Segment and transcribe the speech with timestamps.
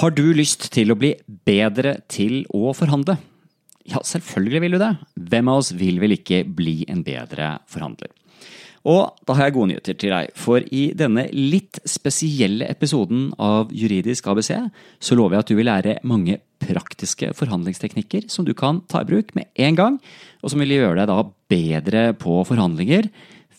[0.00, 1.10] Har du lyst til å bli
[1.44, 3.18] bedre til å forhandle?
[3.84, 4.94] Ja, selvfølgelig vil du det.
[5.28, 8.08] Hvem av oss vil vel ikke bli en bedre forhandler?
[8.88, 13.74] Og da har jeg gode nyheter til deg, for i denne litt spesielle episoden av
[13.76, 14.54] Juridisk ABC
[15.04, 19.10] så lover jeg at du vil lære mange praktiske forhandlingsteknikker som du kan ta i
[19.10, 20.00] bruk med en gang,
[20.40, 21.20] og som vil gjøre deg da
[21.52, 23.10] bedre på forhandlinger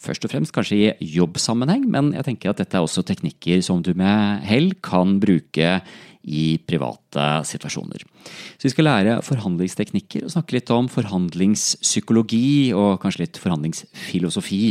[0.02, 3.84] først og fremst kanskje i jobbsammenheng, men jeg tenker at dette er også teknikker som
[3.86, 5.80] du med hell kan bruke
[6.22, 8.04] i private situasjoner.
[8.58, 14.62] Så vi skal lære forhandlingsteknikker og snakke litt om forhandlingspsykologi og kanskje litt forhandlingsfilosofi.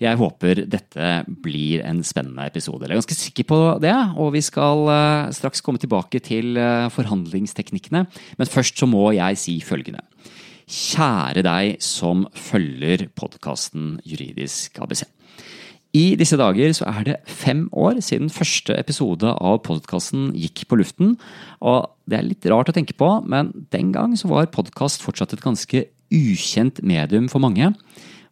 [0.00, 1.10] Jeg håper dette
[1.44, 2.88] blir en spennende episode.
[2.88, 6.88] Jeg er ganske sikker på det, og vi skal eh, straks komme tilbake til eh,
[6.90, 8.02] forhandlingsteknikkene.
[8.40, 10.02] Men først så må jeg si følgende.
[10.64, 15.04] Kjære deg som følger podkasten Juridisk ABC.
[15.94, 20.80] I disse dager så er det fem år siden første episode av podkasten gikk på
[20.80, 21.12] luften.
[21.62, 25.36] Og det er litt rart å tenke på, men den gang så var podkast fortsatt
[25.36, 27.70] et ganske ukjent medium for mange.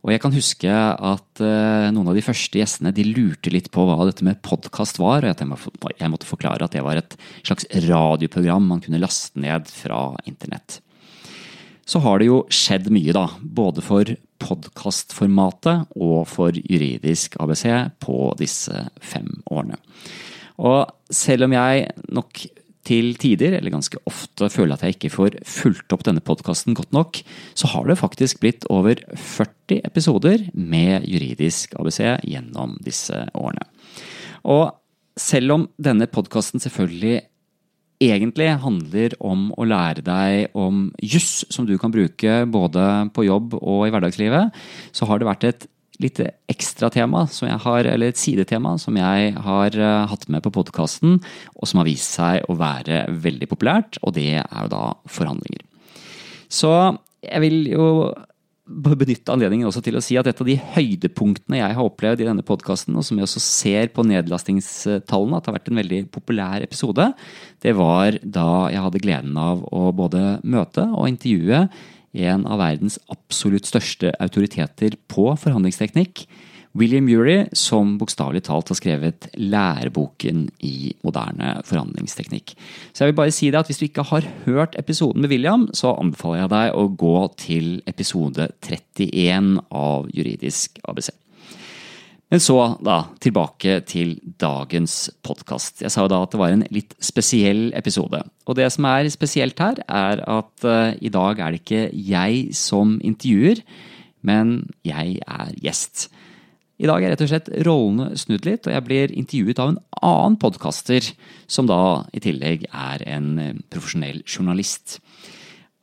[0.03, 3.85] Og jeg kan huske at uh, noen av de første gjestene de lurte litt på
[3.87, 5.23] hva dette med podkast var.
[5.23, 10.09] Og jeg måtte forklare at det var et slags radioprogram man kunne laste ned fra
[10.27, 10.81] internett
[11.93, 13.27] så har det jo skjedd mye, da.
[13.43, 14.09] Både for
[14.43, 17.67] podkastformatet og for juridisk ABC
[18.03, 19.77] på disse fem årene.
[20.63, 22.45] Og selv om jeg nok
[22.83, 26.91] til tider, eller ganske ofte, føler at jeg ikke får fulgt opp denne podkasten godt
[26.97, 27.21] nok,
[27.55, 33.69] så har det faktisk blitt over 40 episoder med juridisk ABC gjennom disse årene.
[34.43, 34.73] Og
[35.19, 37.21] selv om denne podkasten selvfølgelig
[38.11, 43.57] egentlig handler om å lære deg om juss, som du kan bruke både på jobb
[43.61, 44.59] og i hverdagslivet,
[44.95, 45.69] så har det vært et
[46.03, 51.21] lite ekstratema, eller et sidetema, som jeg har eh, hatt med på podkasten,
[51.55, 55.63] og som har vist seg å være veldig populært, og det er jo da forhandlinger.
[56.53, 56.73] Så
[57.23, 57.87] jeg vil jo
[58.63, 62.29] benytte anledningen også til å si at et av de høydepunktene jeg har opplevd i
[62.29, 66.01] denne podkasten, og som jeg også ser på nedlastingstallene at det har vært en veldig
[66.15, 67.09] populær episode,
[67.65, 71.67] det var da jeg hadde gleden av å både møte og intervjue
[72.13, 76.27] en av verdens absolutt største autoriteter på forhandlingsteknikk,
[76.79, 82.55] William Ury, som bokstavelig talt har skrevet læreboken i moderne forhandlingsteknikk.
[82.93, 85.67] Så jeg vil bare si deg at hvis du ikke har hørt episoden med William,
[85.77, 91.13] så anbefaler jeg deg å gå til episode 31 av Juridisk ABC.
[92.33, 95.83] Men så, da, tilbake til dagens podkast.
[95.85, 98.23] Jeg sa jo da at det var en litt spesiell episode.
[98.49, 102.57] Og det som er spesielt her, er at uh, i dag er det ikke jeg
[102.57, 103.61] som intervjuer,
[104.25, 106.07] men jeg er gjest.
[106.83, 109.79] I dag er rett og slett rollene snudd litt, og jeg blir intervjuet av en
[110.03, 111.13] annen podkaster,
[111.47, 114.97] som da i tillegg er en eh, profesjonell journalist.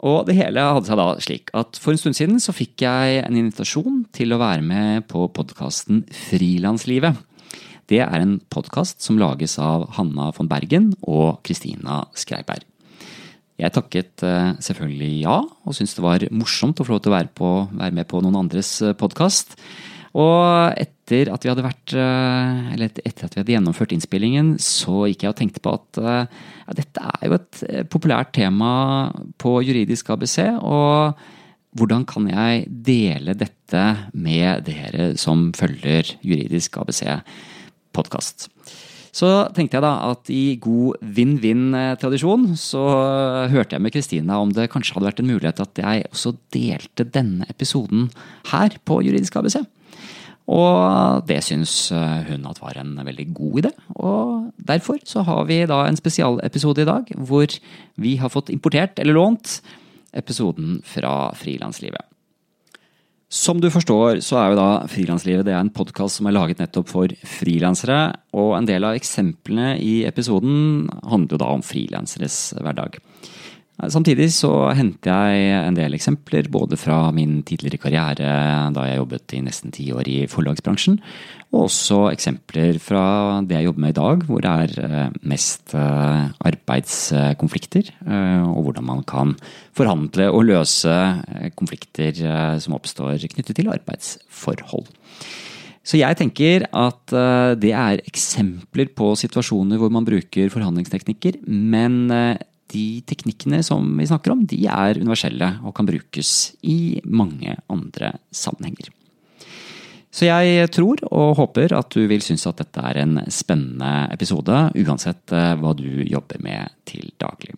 [0.04, 3.22] Og det hele hadde seg da slik at for en stund siden så fikk jeg
[3.24, 7.20] en invitasjon til å være med på podkasten Frilanslivet.
[7.90, 12.68] Det er en podkast som lages av Hanna von Bergen og Kristina Skreiberg.
[13.60, 17.16] Jeg takket eh, selvfølgelig ja, og syntes det var morsomt å få lov til å
[17.16, 19.56] være, på, være med på noen andres eh, podkast.
[20.18, 25.06] Og etter at vi hadde vært eh, Eller etter at vi hadde gjennomført innspillingen, så
[25.10, 28.72] gikk jeg og tenkte på at eh, ja, dette er jo et eh, populært tema
[29.42, 30.40] på juridisk ABC.
[30.58, 31.20] Og
[31.78, 33.86] hvordan kan jeg dele dette
[34.18, 38.50] med dere som følger juridisk ABC-podkast?
[39.14, 42.84] Så tenkte jeg da at i god vinn-vinn-tradisjon så
[43.50, 47.08] hørte jeg med Kristina om det kanskje hadde vært en mulighet at jeg også delte
[47.10, 48.12] denne episoden
[48.52, 49.58] her på Juridisk ABC.
[50.50, 53.74] Og det syns eh, hun at var en veldig god idé.
[54.02, 57.54] Og derfor så har vi da en spesialepisode i dag hvor
[58.02, 59.60] vi har fått importert, eller lånt,
[60.18, 62.10] episoden fra Frilanslivet.
[63.30, 67.14] Som du forstår, så er jo da Frilanslivet en podkast som er laget nettopp for
[67.30, 68.00] frilansere.
[68.34, 72.98] Og en del av eksemplene i episoden handler jo da om frilanseres hverdag.
[73.88, 78.32] Samtidig så henter jeg en del eksempler både fra min tidligere karriere
[78.76, 80.98] da jeg jobbet i nesten ti år i forlagsbransjen,
[81.54, 83.04] og også eksempler fra
[83.48, 88.68] det jeg jobber med i dag, hvor det er eh, mest eh, arbeidskonflikter, eh, og
[88.68, 89.32] hvordan man kan
[89.78, 90.98] forhandle og løse
[91.56, 92.20] konflikter
[92.60, 94.92] som oppstår knyttet til arbeidsforhold.
[95.88, 97.14] Så jeg tenker at
[97.58, 102.12] det er eksempler på situasjoner hvor man bruker forhandlingsteknikker, men
[102.70, 108.14] de teknikkene som vi snakker om, de er universelle og kan brukes i mange andre
[108.32, 108.92] sammenhenger.
[110.10, 114.64] Så jeg tror og håper at du vil synes at dette er en spennende episode,
[114.82, 117.54] uansett eh, hva du jobber med til daglig.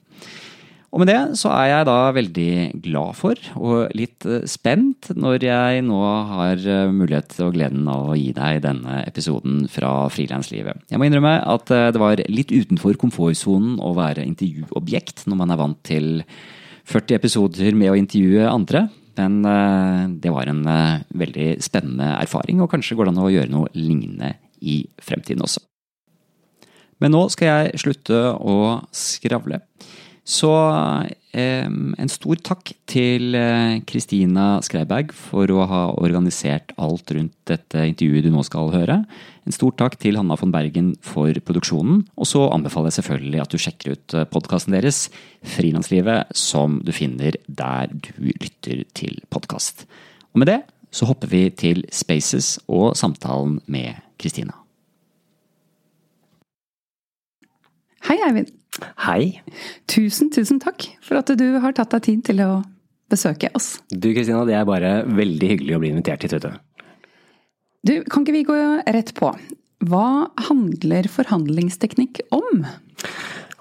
[0.92, 2.54] Og med det så er jeg da veldig
[2.84, 6.00] glad for, og litt eh, spent, når jeg nå
[6.34, 10.84] har eh, mulighet og gleden av å gi deg denne episoden fra frilanslivet.
[10.92, 15.56] Jeg må innrømme at eh, det var litt utenfor komfortsonen å være intervjuobjekt når man
[15.56, 16.26] er vant til
[16.92, 18.90] 40 episoder med å intervjue andre.
[19.16, 19.44] Men
[20.24, 20.62] det var en
[21.20, 24.32] veldig spennende erfaring, og kanskje går det an å gjøre noe lignende
[24.64, 25.62] i fremtiden også.
[27.04, 28.56] Men nå skal jeg slutte å
[28.96, 29.60] skravle.
[30.22, 30.52] Så
[31.34, 33.34] en stor takk til
[33.90, 39.00] Kristina eh, Skreiberg for å ha organisert alt rundt dette intervjuet du nå skal høre.
[39.48, 42.04] En stor takk til Hanna von Bergen for produksjonen.
[42.20, 45.08] Og så anbefaler jeg selvfølgelig at du sjekker ut eh, podkasten deres,
[45.56, 49.88] Frilanslivet, som du finner der du lytter til podkast.
[50.36, 54.58] Og med det så hopper vi til Spaces og samtalen med Kristina.
[58.06, 58.61] Hei, Eivind.
[58.80, 59.42] Hei.
[59.92, 62.52] Tusen, tusen takk for at du har tatt deg tid til å
[63.12, 63.74] besøke oss.
[63.92, 66.86] Du Kristina, det er bare veldig hyggelig å bli invitert hit, vet du.
[67.82, 69.34] Du, kan ikke vi gå rett på?
[69.90, 72.64] Hva handler forhandlingsteknikk om?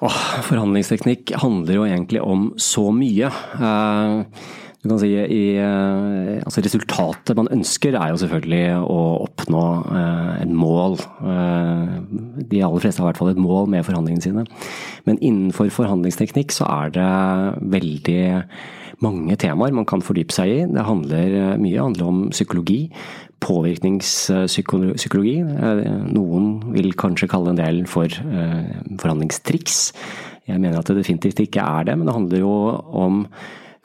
[0.04, 3.32] Åh, forhandlingsteknikk handler jo egentlig om så mye.
[3.58, 4.22] Uh,
[4.80, 10.30] du kan si i, eh, altså Resultatet man ønsker er jo selvfølgelig å oppnå eh,
[10.46, 10.96] et mål.
[11.20, 11.90] Eh,
[12.48, 14.46] de aller fleste har i hvert fall et mål med forhandlingene sine.
[15.04, 17.10] Men innenfor forhandlingsteknikk så er det
[17.76, 18.22] veldig
[19.04, 20.64] mange temaer man kan fordype seg i.
[20.72, 22.80] Det handler mye handler om psykologi.
[23.44, 25.36] Påvirkningspsykologi.
[26.16, 29.90] Noen vil kanskje kalle en del for forhandlingstriks.
[30.48, 32.54] Jeg mener at det definitivt ikke er det, men det handler jo
[32.96, 33.26] om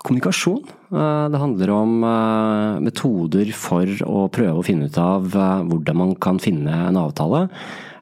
[0.06, 0.62] kommunikasjon.
[0.94, 6.00] Eh, det handler om eh, metoder for å prøve å finne ut av eh, hvordan
[6.02, 7.48] man kan finne en avtale.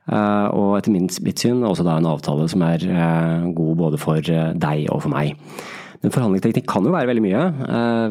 [0.03, 2.81] Og etter mitt syn også da en avtale som er
[3.55, 5.37] god både for deg og for meg.
[6.03, 7.43] Men forhandlingsteknikk kan jo være veldig mye.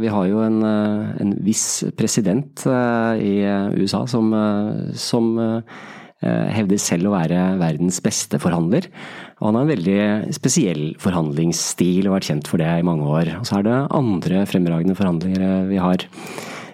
[0.01, 3.35] Vi har jo en, en viss president i
[3.77, 4.33] USA som,
[4.97, 5.29] som
[6.23, 8.87] hevder selv å være verdens beste forhandler.
[9.41, 13.35] Og han har en veldig spesiell forhandlingsstil og vært kjent for det i mange år.
[13.41, 16.07] Og så er det andre fremragende forhandlere vi har.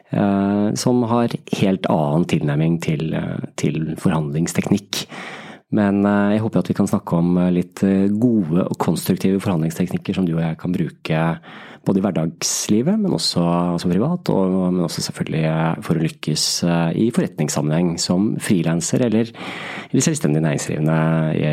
[0.09, 3.13] Eh, som har helt annen tilnærming til,
[3.61, 5.05] til forhandlingsteknikk.
[5.77, 7.83] Men eh, jeg håper at vi kan snakke om litt
[8.17, 11.25] gode og konstruktive forhandlingsteknikker som du og jeg kan bruke
[11.89, 13.43] både i hverdagslivet, men også
[13.81, 14.31] som privat.
[14.33, 15.45] Og, men også selvfølgelig
[15.87, 19.31] for å lykkes eh, i forretningssammenheng som frilanser eller,
[19.91, 20.99] eller selvstendig næringsdrivende
[21.39, 21.47] i,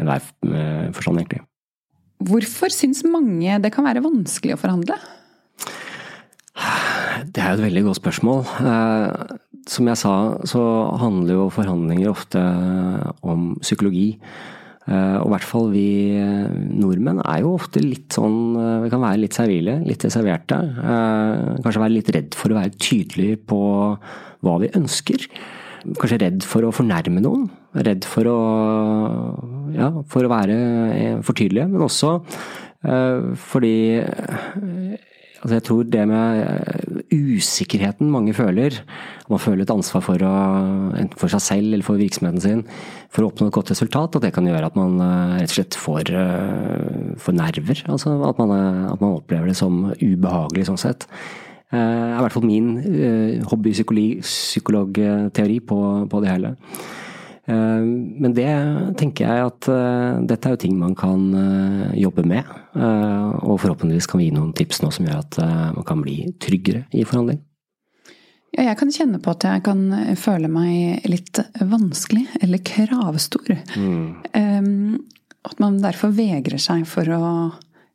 [0.00, 1.44] enhver eh, forstand, egentlig.
[2.28, 4.98] Hvorfor syns mange det kan være vanskelig å forhandle?
[7.28, 8.42] Det er jo et veldig godt spørsmål.
[9.68, 10.14] Som jeg sa,
[10.48, 10.62] så
[11.00, 12.44] handler jo forhandlinger ofte
[13.26, 14.14] om psykologi.
[14.88, 16.48] Eh, og i hvert fall vi eh,
[16.80, 20.56] nordmenn er jo ofte litt sånn eh, Vi kan være litt servile, litt reserverte.
[21.60, 23.60] Kanskje være litt redd for å være tydelig på
[24.46, 25.26] hva vi ønsker.
[25.98, 27.50] Kanskje redd for å fornærme noen.
[27.76, 28.38] Redd for å,
[29.76, 30.56] ja, for å være
[31.26, 31.68] for tydelige.
[31.68, 32.16] Men også
[33.50, 33.74] fordi
[35.38, 38.74] Altså jeg tror det med eh, usikkerheten mange føler,
[39.30, 40.32] man føler et ansvar for, å,
[40.98, 42.64] enten for seg selv eller for virksomheten sin,
[43.14, 45.56] for å oppnå et godt resultat, at det kan gjøre at man eh, rett og
[45.60, 47.78] slett får, eh, får nerver.
[47.86, 48.50] Altså at man,
[48.90, 51.02] at man, opplever det som ubehagelig sånn sett.
[51.68, 52.68] Det er i hvert fall min
[53.50, 55.78] hobbypsykologteori på,
[56.08, 56.50] på det hele.
[57.48, 57.84] Eh,
[58.22, 58.50] men det
[59.00, 62.56] tenker jeg at eh, dette er jo ting man kan eh, jobbe med.
[62.78, 65.38] Og forhåpentligvis kan vi gi noen tips nå som gjør at
[65.74, 67.40] man kan bli tryggere i forhandling.
[68.54, 69.80] Ja, jeg kan kjenne på at jeg kan
[70.20, 73.50] føle meg litt vanskelig, eller kravstor.
[73.74, 75.00] Mm.
[75.48, 77.32] At man derfor vegrer seg for å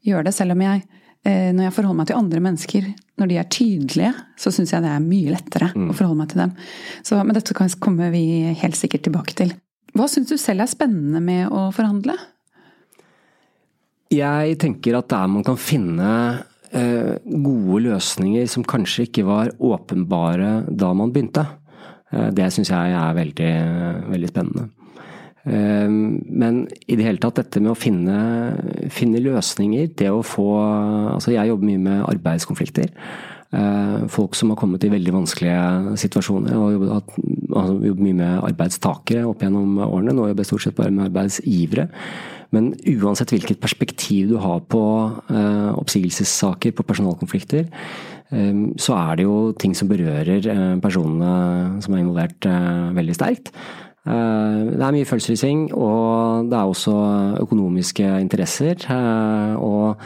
[0.04, 0.84] gjøre det, selv om jeg
[1.24, 2.88] når jeg forholder meg til andre mennesker,
[3.22, 5.86] når de er tydelige, så syns jeg det er mye lettere mm.
[5.88, 6.56] å forholde meg til dem.
[7.06, 8.24] Så, men dette kommer vi
[8.60, 9.54] helt sikkert tilbake til.
[9.94, 12.18] Hva syns du selv er spennende med å forhandle?
[14.14, 16.10] Jeg tenker at der man kan finne
[16.74, 21.46] eh, gode løsninger som kanskje ikke var åpenbare da man begynte,
[22.12, 23.52] eh, det syns jeg er veldig,
[24.14, 24.70] veldig spennende.
[25.44, 28.18] Ehm, men i det hele tatt, dette med å finne,
[28.94, 30.48] finne, løsninger, det å få
[31.14, 32.92] Altså jeg jobber mye med arbeidskonflikter.
[33.54, 36.56] Ehm, folk som har kommet i veldig vanskelige situasjoner.
[36.56, 37.20] og jobbet,
[37.52, 40.14] altså jobbet mye med arbeidstakere opp gjennom årene.
[40.14, 41.90] Nå jobber jeg stort sett bare med arbeidsgivere.
[42.52, 47.68] Men uansett hvilket perspektiv du har på eh, oppsigelsessaker, på personalkonflikter,
[48.82, 50.42] så er det jo ting som berører
[50.82, 52.48] personene som er involvert
[52.96, 53.52] veldig sterkt.
[54.04, 56.94] Det er mye følelsesrising, og det er også
[57.40, 58.84] økonomiske interesser.
[59.56, 60.02] Og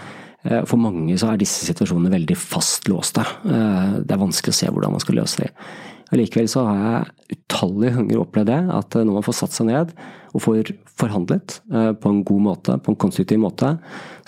[0.70, 3.26] for mange så er disse situasjonene veldig fastlåste.
[3.42, 5.66] Det er vanskelig å se hvordan man skal løse dem.
[6.14, 9.92] Allikevel så har jeg utallige ganger opplevd det, at når man får satt seg ned
[10.32, 13.74] og får forhandlet eh, på en god måte, på en konstruktiv måte,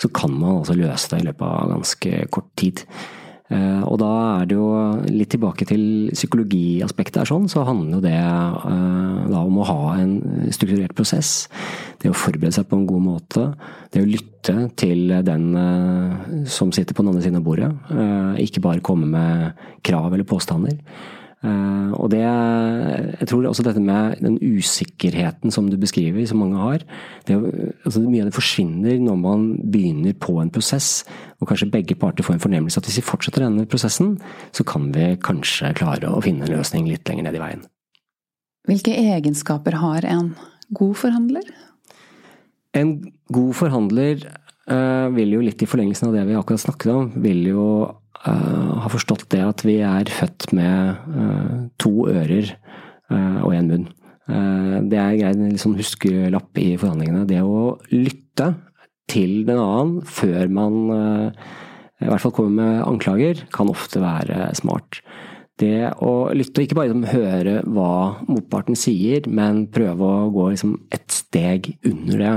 [0.00, 2.84] så kan man altså løse det i løpet av ganske kort tid.
[3.50, 4.68] Eh, og da er det jo
[5.10, 5.82] litt tilbake til
[6.14, 10.14] psykologiaspektet her sånn, så handler jo det eh, da om å ha en
[10.54, 11.48] strukturert prosess.
[12.00, 13.46] Det å forberede seg på en god måte.
[13.90, 15.50] Det å lytte til den
[16.48, 17.68] som sitter på den andre siden av bordet.
[18.40, 20.78] Ikke bare komme med krav eller påstander.
[21.40, 26.60] Eh, og det Jeg tror også dette med den usikkerheten som du beskriver, som mange
[26.60, 26.84] har
[27.24, 27.36] det,
[27.84, 31.06] altså Mye av det forsvinner når man begynner på en prosess,
[31.40, 34.18] og kanskje begge parter får en fornemmelse at hvis vi fortsetter denne prosessen,
[34.52, 37.64] så kan vi kanskje klare å finne en løsning litt lenger ned i veien.
[38.68, 40.34] Hvilke egenskaper har en
[40.76, 41.48] god forhandler?
[42.76, 42.98] En
[43.32, 44.26] god forhandler
[44.68, 47.64] uh, vil jo litt i forlengelsen av det vi akkurat snakket om, vil jo
[48.28, 52.50] har forstått det at vi er født med uh, to ører
[53.12, 53.88] uh, og én munn.
[54.86, 57.24] det er greit, en liksom huskelapp i forhandlingene.
[57.26, 58.52] Det å lytte
[59.10, 60.76] til den annen før man
[61.98, 65.00] i hvert fall kommer med anklager, kan ofte være smart.
[65.60, 67.90] Det å lytte og ikke bare liksom høre hva
[68.30, 72.32] motparten sier, men prøve å gå liksom et steg under det.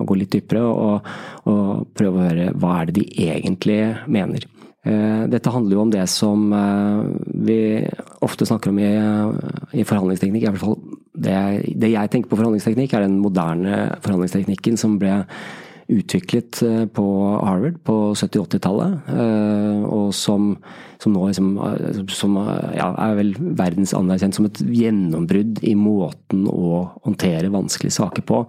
[0.00, 1.12] og Gå litt dypere og,
[1.52, 3.78] og prøve å høre hva er det de egentlig
[4.10, 4.48] mener.
[4.82, 7.02] Eh, dette handler jo om det som eh,
[7.46, 7.58] vi
[8.26, 8.90] ofte snakker om i,
[9.78, 10.42] i forhandlingsteknikk.
[10.42, 10.78] I hvert fall
[11.14, 11.36] det,
[11.78, 15.20] det, jeg tenker på forhandlingsteknikk, er den moderne forhandlingsteknikken som ble
[15.92, 17.04] utviklet eh, på
[17.44, 19.12] Harvard på 70-80-tallet,
[19.86, 20.50] og som,
[21.02, 21.52] som nå liksom,
[22.10, 22.40] som,
[22.74, 28.42] ja, er vel verdens anerkjent som et gjennombrudd i måten å håndtere vanskelige saker på.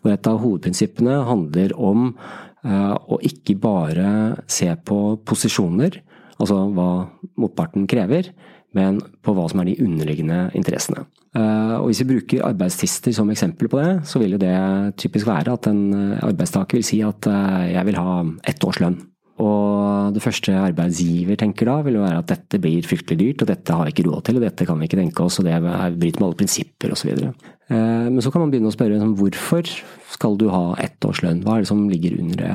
[0.00, 4.08] Hvor et av hovedprinsippene handler om Eh, og ikke bare
[4.48, 5.98] se på posisjoner,
[6.38, 6.88] altså hva
[7.36, 8.30] motparten krever,
[8.74, 11.04] men på hva som er de underliggende interessene.
[11.34, 14.54] Eh, og Hvis vi bruker arbeidstister som eksempel på det, så vil jo det
[15.00, 15.82] typisk være at en
[16.22, 18.16] arbeidstaker vil si at eh, jeg vil ha
[18.50, 18.98] ett års lønn.
[19.42, 23.50] Og det første arbeidsgiver tenker da, vil jo være at dette blir fryktelig dyrt, og
[23.50, 25.56] dette har vi ikke råd til, og dette kan vi ikke tenke oss, og det
[25.58, 27.10] bryter med alle prinsipper osv.
[27.18, 29.72] Eh, men så kan man begynne å spørre liksom, hvorfor
[30.14, 32.54] skal du ha ett års lønn, hva er det som ligger under det?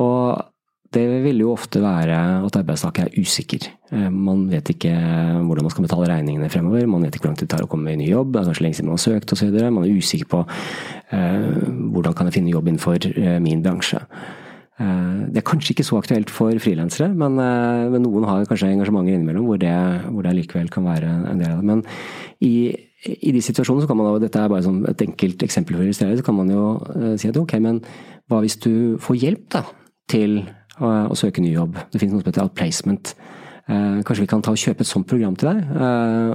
[0.00, 0.40] Og
[0.96, 2.16] det vil jo ofte være
[2.48, 3.68] at arbeidstaker er usikker.
[3.92, 7.40] Eh, man vet ikke hvordan man skal betale regningene fremover, man vet ikke hvor lang
[7.42, 9.04] tid det tar å komme i ny jobb, det er kanskje lenge siden man har
[9.04, 9.52] søkt osv.
[9.68, 11.50] Man er usikker på eh,
[11.92, 13.12] hvordan kan jeg finne jobb innenfor
[13.44, 14.00] min bransje.
[14.80, 18.70] Eh, det er kanskje ikke så aktuelt for frilansere, men, eh, men, noen har kanskje
[18.72, 19.74] engasjementer innimellom hvor det,
[20.08, 21.66] hvor det likevel kan være en del av det.
[21.68, 21.82] Men
[22.40, 22.72] i,
[23.20, 25.84] i de situasjonene så kan man da, dette er bare sånn et enkelt eksempel for
[25.84, 27.82] å illustrere, så kan man jo uh, si at ok, men
[28.30, 29.62] hva hvis du får hjelp da,
[30.08, 30.40] til
[30.80, 31.76] å, å søke ny jobb?
[31.92, 33.12] Det finnes noe som heter outplacement.
[33.70, 35.58] Kanskje vi kan ta og kjøpe et sånt program til deg.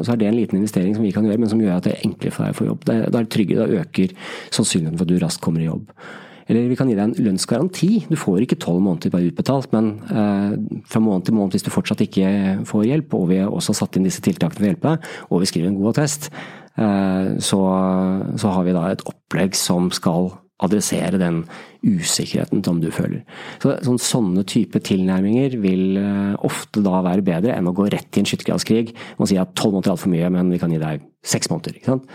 [0.07, 1.95] så er det en liten investering som vi kan gjøre, men som gjør at det
[1.95, 2.85] er enklere for deg å få jobb.
[2.87, 4.13] Da er det tryggere, da øker
[4.55, 5.89] sannsynligheten for at du raskt kommer i jobb.
[6.45, 7.89] Eller vi kan gi deg en lønnsgaranti.
[8.09, 10.53] Du får ikke tolv måneder bare utbetalt, men eh,
[10.89, 13.97] fra måned til måned hvis du fortsatt ikke får hjelp, og vi har også satt
[13.97, 16.29] inn disse tiltakene for å hjelpe deg, og vi skriver en god attest,
[16.77, 17.61] eh, så,
[18.37, 21.41] så, har vi da et opplegg som skal adressere den
[21.83, 23.25] usikkerheten som du føler.
[23.59, 28.15] Så, sånn, sånne type tilnærminger vil eh, ofte da være bedre enn å gå rett
[28.15, 30.81] i en skyttergravskrig og si at tolv måneder er altfor mye, men vi kan gi
[30.81, 31.81] deg seks måneder.
[31.81, 32.11] ikke sant?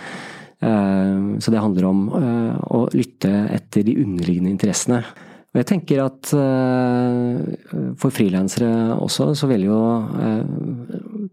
[0.61, 5.01] Eh, så det handler om eh, å lytte etter de underliggende interessene.
[5.51, 9.79] Og jeg tenker at eh, for frilansere også, så vil jo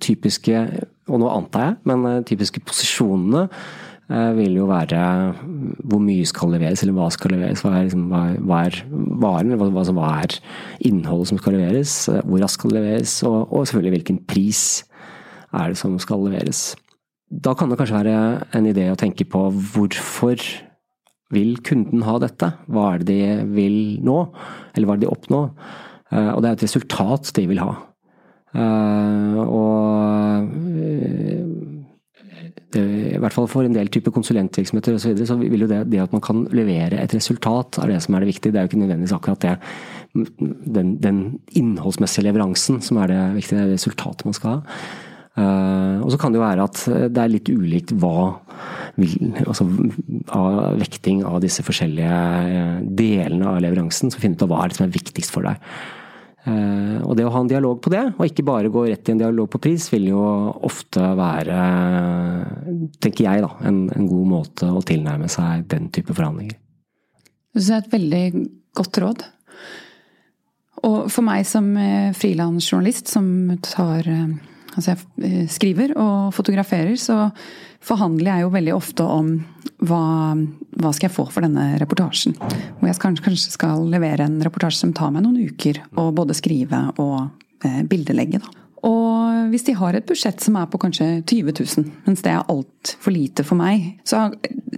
[0.02, 0.64] typiske,
[1.12, 3.48] og nå antar jeg, men typiske posisjonene
[4.08, 4.98] vil jo være
[5.92, 7.60] hvor mye skal leveres, eller hva skal leveres.
[7.60, 8.06] Hva er, liksom,
[8.48, 8.78] hva er
[9.20, 10.38] varen, hva, hva, er
[10.88, 14.62] innholdet som skal leveres, hvor raskt skal leveres, og, og selvfølgelig hvilken pris
[15.52, 16.70] er det som skal leveres.
[17.28, 18.20] Da kan det kanskje være
[18.56, 20.40] en idé å tenke på hvorfor
[21.36, 22.54] vil kunden ha dette?
[22.72, 24.20] Hva er det de vil nå?
[24.74, 25.50] Eller hva er det de oppnår?
[26.14, 27.74] Eh, og det er et resultat de vil ha.
[28.56, 30.48] Eh, og
[30.80, 31.42] eh,
[32.72, 32.84] det,
[33.18, 35.20] i hvert fall for en del typer konsulentvirksomheter osv.
[35.20, 38.16] Så, så vil jo det, det, at man kan levere et resultat, er det som
[38.16, 38.56] er det viktige.
[38.56, 39.58] Det er jo ikke nødvendigvis akkurat det.
[40.64, 41.20] Den, den
[41.60, 43.68] innholdsmessige leveransen som er det viktige.
[43.68, 44.80] Det resultatet man skal ha.
[45.38, 46.80] Uh, og så kan det jo være at
[47.14, 48.40] det er litt ulikt hva
[49.46, 49.68] altså,
[50.34, 52.18] av vekting av disse forskjellige
[52.98, 54.12] delene av leveransen.
[54.12, 55.62] Så finne ut av hva er det som er viktigst for deg.
[56.48, 59.16] Eh, og det å ha en dialog på det, og ikke bare gå rett i
[59.16, 60.22] en dialog på pris, vil jo
[60.68, 61.58] ofte være,
[63.04, 66.56] tenker jeg, da, en, en god måte å tilnærme seg den type forhandlinger.
[67.58, 68.24] Det er et veldig
[68.78, 69.26] godt råd.
[70.88, 73.28] Og for meg som eh, frilansjournalist som
[73.66, 74.38] tar eh,
[74.78, 77.28] Altså jeg skriver og fotograferer, så
[77.84, 79.32] forhandler jeg jo veldig ofte om
[79.86, 80.04] hva,
[80.78, 82.38] hva skal jeg få for denne reportasjen.
[82.38, 86.38] Hvor jeg kanskje, kanskje skal levere en reportasje som tar meg noen uker å både
[86.38, 87.18] skrive og
[87.66, 88.42] eh, bildelegge.
[88.44, 88.54] Da.
[88.88, 92.52] Og hvis de har et budsjett som er på kanskje 20 000, mens det er
[92.52, 94.28] altfor lite for meg, så,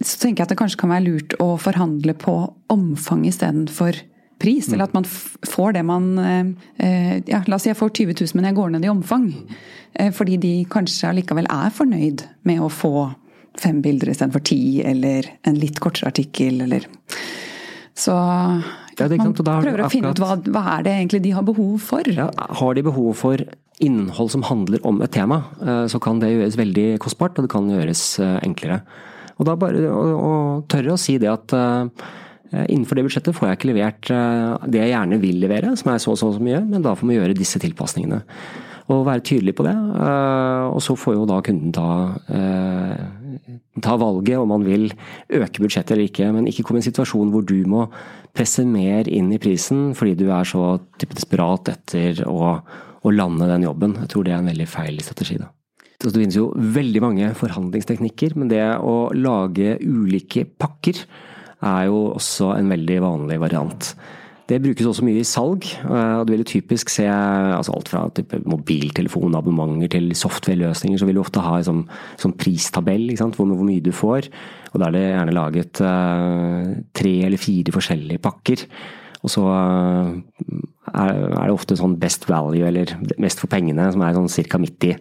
[0.00, 2.36] så tenker jeg at det kanskje kan være lurt å forhandle på
[2.72, 3.98] omfang istedenfor
[4.40, 4.68] pris.
[4.72, 8.36] Eller at man får det man eh, ja, La oss si jeg får 20 000,
[8.38, 9.30] men jeg går ned i omfang.
[9.94, 13.10] Eh, fordi de kanskje allikevel er fornøyd med å få
[13.60, 16.86] fem bilder istedenfor ti, eller en litt kortere artikkel, eller
[18.00, 21.80] Så ja, man prøver å finne ut hva, hva er det egentlig de har behov
[21.82, 22.06] for.
[22.08, 22.30] Ja,
[22.60, 23.42] har de behov for
[23.80, 27.52] innhold som handler om et tema, eh, så kan det gjøres veldig kostbart, og det
[27.52, 28.04] kan gjøres
[28.40, 28.82] enklere.
[29.40, 30.32] Og da bare å,
[30.68, 32.08] tørre å si det at Eh,
[32.50, 36.02] innenfor det budsjettet får jeg ikke levert eh, det jeg gjerne vil levere, som er
[36.02, 38.20] så og så, så mye, men da får vi gjøre disse tilpasningene.
[38.90, 39.74] Og være tydelig på det.
[39.76, 41.90] Eh, og så får jo da kunden ta,
[43.86, 47.30] ta valget om man vil øke budsjettet eller ikke, men ikke komme i en situasjon
[47.30, 47.86] hvor du må
[48.36, 52.56] presse mer inn i prisen fordi du er så desperat etter å,
[53.02, 53.96] å lande den jobben.
[54.02, 55.38] Jeg tror det er en veldig feil strategi.
[55.38, 55.50] da.
[56.00, 61.02] Det finnes jo veldig mange forhandlingsteknikker, men det å lage ulike pakker
[61.62, 63.92] er jo også en veldig vanlig variant.
[64.50, 65.66] Det brukes også mye i salg.
[65.86, 68.08] og Du vil typisk se altså alt fra
[68.50, 70.98] mobiltelefonabonnementer til software-løsninger.
[70.98, 71.84] Så vil du ofte ha en sånn,
[72.18, 74.26] sånn pristabell, hvor, hvor, mye du får.
[74.72, 78.66] Og Da er det gjerne laget uh, tre eller fire forskjellige pakker.
[79.22, 80.18] Og så uh,
[80.98, 82.90] er, det ofte sånn best value, eller
[83.22, 84.58] mest for pengene, som er sånn ca.
[84.58, 84.96] midt i.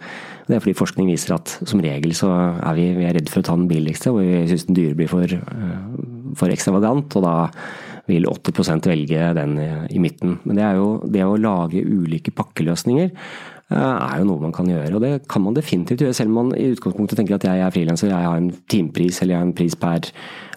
[0.46, 3.50] Det er fordi forskning viser at som regel så er vi, vi redd for å
[3.50, 7.36] ta den billigste, og vi syns den dyre blir for uh, for ekstravagant, og da
[8.10, 9.56] vil 80% velge den
[9.94, 10.40] i midten.
[10.44, 14.92] Men det jo det å lage ulike pakkeløsninger eh, er jo noe man kan gjøre,
[14.98, 16.18] og det kan man definitivt gjøre.
[16.18, 19.36] Selv om man i utgangspunktet tenker at jeg er frilanser, jeg har en timepris eller
[19.36, 20.10] jeg har en pris per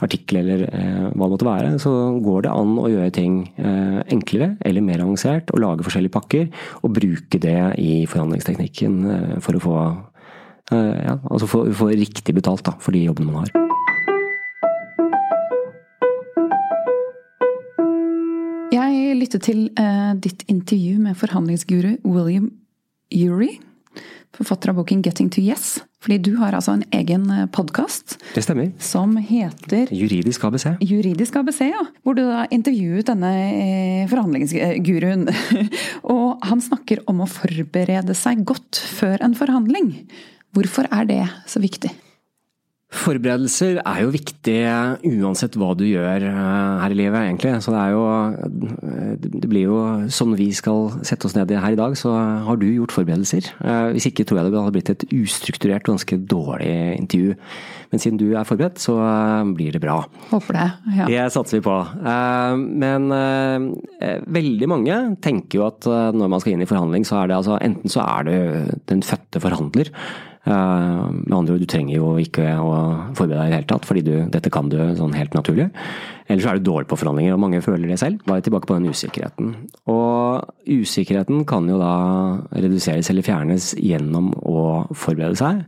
[0.03, 1.93] artikkel eller eh, hva det måtte være, så
[2.25, 6.49] går det an å gjøre ting eh, enklere eller mer avansert, og lage forskjellige pakker,
[6.83, 9.77] og bruke det i forhandlingsteknikken eh, for å få,
[10.73, 13.72] eh, ja, altså få, få riktig betalt da, for de jobbene man har.
[19.23, 22.49] Jeg lyttet til uh, ditt intervju med forhandlingsguru William
[23.15, 23.53] Ury,
[24.35, 25.77] forfatter av boken 'Getting to Yes'.
[26.03, 28.17] Fordi du har altså en egen eh, podkast.
[28.35, 28.73] Det stemmer.
[28.83, 30.67] Som heter Juridisk ABC.
[30.83, 31.85] Juridisk ABC, ja.
[32.03, 35.29] Hvor du da intervjuet denne eh, forhandlingsguruen.
[36.17, 39.95] Og han snakker om å forberede seg godt før en forhandling.
[40.51, 41.95] Hvorfor er det så viktig?
[42.93, 44.57] Forberedelser er jo viktig
[45.25, 47.55] uansett hva du gjør eh, her i livet, egentlig.
[47.65, 48.03] Så det er jo
[49.23, 49.79] Det blir jo
[50.13, 52.13] som vi skal sette oss ned i her i dag, så
[52.47, 53.49] har du gjort forberedelser.
[53.65, 57.37] Eh, hvis ikke tror jeg det hadde blitt et ustrukturert, ganske dårlig intervju.
[57.93, 60.03] Men siden du er forberedt, så eh, blir det bra.
[60.29, 60.67] Håper det,
[60.99, 61.09] ja.
[61.09, 61.79] Det satser vi på.
[62.83, 63.09] Men
[64.37, 67.57] veldig mange tenker jo at når man skal inn i forhandling, så er det altså
[67.63, 68.35] enten så er du
[68.93, 69.91] den fødte forhandler.
[70.43, 72.73] Eh, med andre ord, du trenger jo ikke å
[73.15, 75.69] forberede deg i det hele tatt, fordi du, dette kan du sånn helt naturlig.
[76.29, 78.21] Eller så er du dårlig på forhandlinger, og mange føler det selv.
[78.29, 79.55] Bare tilbake på den usikkerheten.
[79.91, 81.95] Og usikkerheten kan jo da
[82.55, 85.65] reduseres eller fjernes gjennom å forberede seg.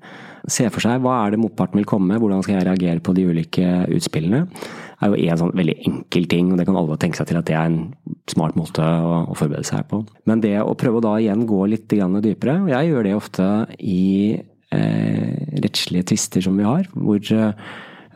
[0.50, 3.14] Se for seg hva er det motparten vil komme med, hvordan skal jeg reagere på
[3.16, 4.44] de ulike utspillene.
[5.04, 7.40] Det er jo en sånn veldig enkel ting, og det kan alle tenke seg til
[7.40, 7.94] at det er en
[8.30, 10.04] smart måte å forberede seg på.
[10.28, 13.48] Men det å prøve å da igjen gå litt dypere, og jeg gjør det ofte
[13.80, 14.04] i
[14.74, 17.52] Eh, rettslige tvister som vi har, hvor, eh,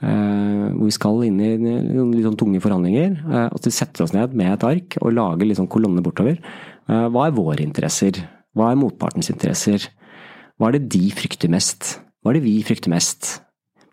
[0.01, 3.17] hvor vi skal inn i litt sånn tunge forhandlinger.
[3.25, 6.39] Eh, og så setter oss ned med et ark og lager litt sånn kolonne bortover.
[6.89, 8.17] Hva er våre interesser?
[8.57, 9.91] Hva er motpartens interesser?
[10.57, 11.99] Hva er det de frykter mest?
[12.23, 13.37] Hva er det vi frykter mest?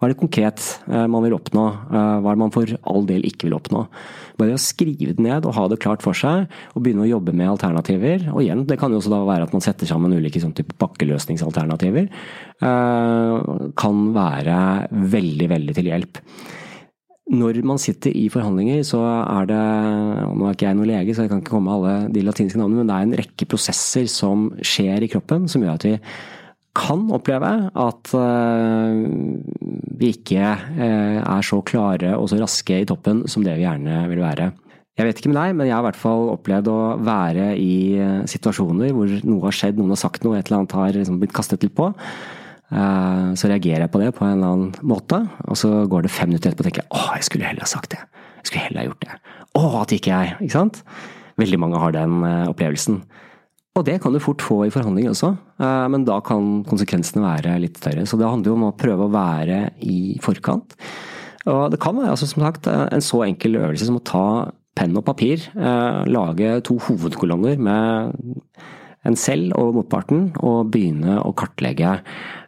[0.05, 1.61] Hva er det konkret eh, man vil oppnå?
[1.89, 3.79] Eh, hva er det man for all del ikke vil oppnå?
[4.37, 6.45] Bare å skrive det ned og ha det klart for seg,
[6.77, 8.27] og begynne å jobbe med alternativer.
[8.29, 10.77] Og igjen, det kan jo også da være at man setter sammen ulike sånn type
[10.77, 12.05] pakkeløsningsalternativer.
[12.69, 13.49] Eh,
[13.81, 14.59] kan være
[15.17, 16.21] veldig, veldig til hjelp.
[17.33, 19.61] Når man sitter i forhandlinger, så er det
[20.37, 22.61] Nå er ikke jeg noen lege, så jeg kan ikke komme med alle de latinske
[22.61, 25.97] navnene, men det er en rekke prosesser som skjer i kroppen som gjør at vi
[26.75, 28.99] kan oppleve at eh,
[29.95, 34.03] vi ikke eh, er så klare og så raske i toppen som det vi gjerne
[34.11, 34.51] vil være.
[34.95, 37.75] Jeg vet ikke med deg, men jeg har i hvert fall opplevd å være i
[37.99, 41.19] eh, situasjoner hvor noe har skjedd, noen har sagt noe, et eller annet har liksom
[41.23, 41.91] blitt kastet litt på.
[42.65, 46.31] Så reagerer jeg på det på en eller annen måte, og så går det fem
[46.31, 47.99] minutter etterpå og tenker jeg, åh, jeg skulle heller ha sagt det.
[48.39, 49.17] Jeg skulle heller ha gjort det.
[49.59, 50.31] Å, at ikke jeg.
[50.41, 50.79] Ikke sant?
[51.39, 52.97] Veldig mange har den opplevelsen.
[53.75, 55.33] Og det kan du fort få i forhandlinger også,
[55.91, 58.05] men da kan konsekvensene være litt større.
[58.07, 60.77] Så det handler jo om å prøve å være i forkant.
[61.51, 64.23] Og det kan være altså, som sagt, en så enkel øvelse som å ta
[64.75, 68.15] penn og papir, eh, lage to hovedkolonner med
[69.05, 71.99] en selv og motparten, og begynne å kartlegge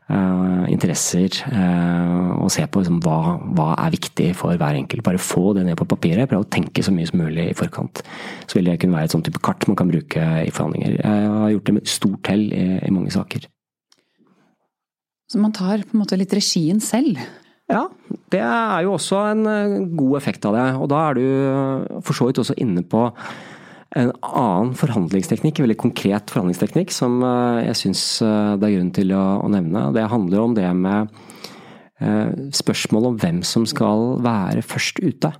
[0.07, 5.03] interesser uh, og se på liksom, hva, hva, er viktig for hver enkelt.
[5.03, 6.29] Bare få det ned på papiret.
[6.31, 8.03] Prøve å tenke så mye som mulig i forkant.
[8.47, 10.95] Så vil det kunne være et sånn type kart man kan bruke i forhandlinger.
[11.01, 13.49] Jeg har gjort det med stort hell i, i, mange saker.
[15.27, 17.19] Så man tar på en måte litt regien selv?
[17.67, 17.83] Ja,
[18.31, 20.67] det er jo også en eh, god effekt av det.
[20.79, 23.09] Og da er du eh, for så vidt også inne på
[23.95, 29.25] en annen forhandlingsteknikk, veldig konkret forhandlingsteknikk, som eh, jeg syns det er grunn til å,
[29.53, 29.87] nevne.
[29.95, 31.15] Det handler om det med
[32.53, 35.31] spørsmål om hvem som skal være først ute.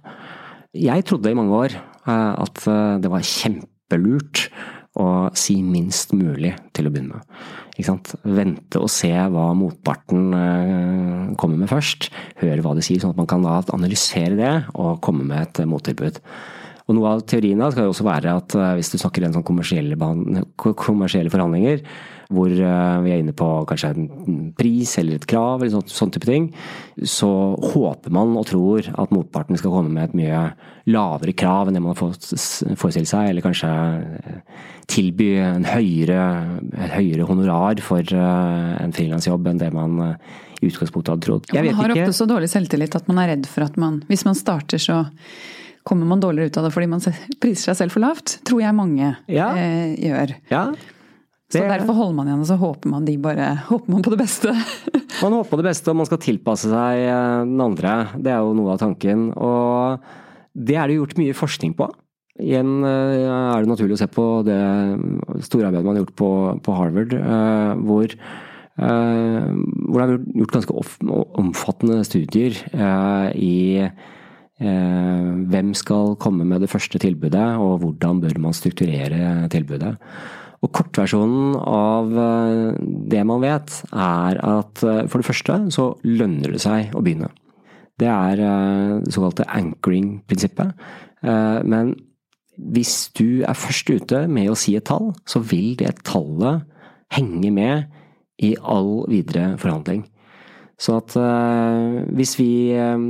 [0.74, 1.76] Jeg trodde i mange år
[2.10, 2.64] at
[3.04, 4.48] det var kjempelurt
[4.98, 5.08] å
[5.38, 7.40] si minst mulig til å begynne med.
[7.78, 12.10] Vente og se hva motparten eh, kommer med først.
[12.42, 16.18] Høre hva de sier, sånn at man kan analysere det og komme med et mottilbud.
[16.88, 19.46] Og Noe av teorien skal jo også være at eh, hvis du snakker i sånn
[19.48, 19.98] kommersielle,
[20.56, 21.82] kommersielle forhandlinger,
[22.32, 26.14] hvor eh, vi er inne på kanskje en pris eller et krav, eller sånn, sånn
[26.16, 26.48] type ting,
[27.04, 27.30] så
[27.74, 30.42] håper man og tror at motparten skal komme med et mye
[30.88, 33.72] lavere krav enn det man har forestilt seg, eller kanskje
[34.88, 36.24] tilby en høyere,
[36.72, 40.00] et høyere honorar for en frilansjobb enn det man
[40.62, 41.52] i utgangspunktet hadde trodd.
[41.52, 44.40] man har ofte så dårlig selvtillit at man er redd for at man, hvis man
[44.40, 45.04] starter så
[45.88, 47.04] kommer man dårligere ut av det fordi man
[47.42, 48.38] priser seg selv for lavt.
[48.48, 49.50] Tror jeg mange ja.
[49.56, 50.36] eh, gjør.
[50.52, 50.64] Ja.
[51.48, 51.62] Det...
[51.62, 54.20] Så derfor holder man igjen, og så håper man, de bare, håper man på det
[54.20, 54.52] beste.
[55.24, 57.94] man håper på det beste, og man skal tilpasse seg eh, den andre.
[58.20, 59.30] Det er jo noe av tanken.
[59.32, 60.04] Og
[60.58, 61.88] det er det gjort mye forskning på.
[62.44, 64.60] Igjen eh, er det naturlig å se på det
[65.48, 66.34] store arbeidet man har gjort på,
[66.68, 68.20] på Harvard, eh, hvor
[68.78, 70.74] hvor det er gjort ganske
[71.42, 72.60] omfattende studier
[73.34, 73.88] i
[74.58, 79.92] hvem skal komme med det første tilbudet, og hvordan bør man strukturere tilbudet.
[80.66, 82.78] Og Kortversjonen av eh,
[83.12, 87.30] det man vet, er at eh, for det første så lønner det seg å begynne.
[87.98, 90.84] Det er det såkalte anchoring-prinsippet.
[91.66, 91.96] Men
[92.58, 96.62] hvis du er først ute med å si et tall, så vil det tallet
[97.16, 97.88] henge med
[98.38, 100.04] i all videre forhandling.
[100.78, 103.02] Så at eh, hvis vi eh,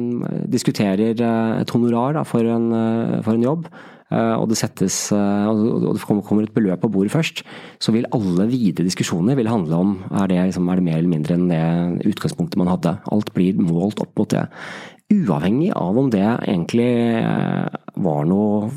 [0.47, 3.69] diskuterer uh, et honorar da, for, en, uh, for, en, jobb,
[4.07, 7.41] og det settes og det kommer et beløp på bordet først,
[7.83, 9.89] så vil alle videre diskusjoner vil handle om
[10.21, 12.93] er det, liksom, er det mer eller mindre enn det utgangspunktet man hadde.
[13.11, 14.45] Alt blir målt opp mot det.
[15.11, 16.87] Uavhengig av om det egentlig
[17.99, 18.71] var noe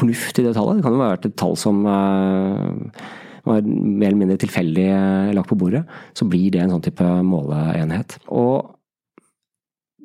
[0.00, 0.80] fornuft i det tallet.
[0.80, 1.84] Det kan jo ha vært et tall som
[3.48, 5.84] var mer eller mindre tilfeldig eh, lagt på bordet,
[6.16, 8.18] så blir det en sånn type måleenhet.
[8.28, 8.74] Og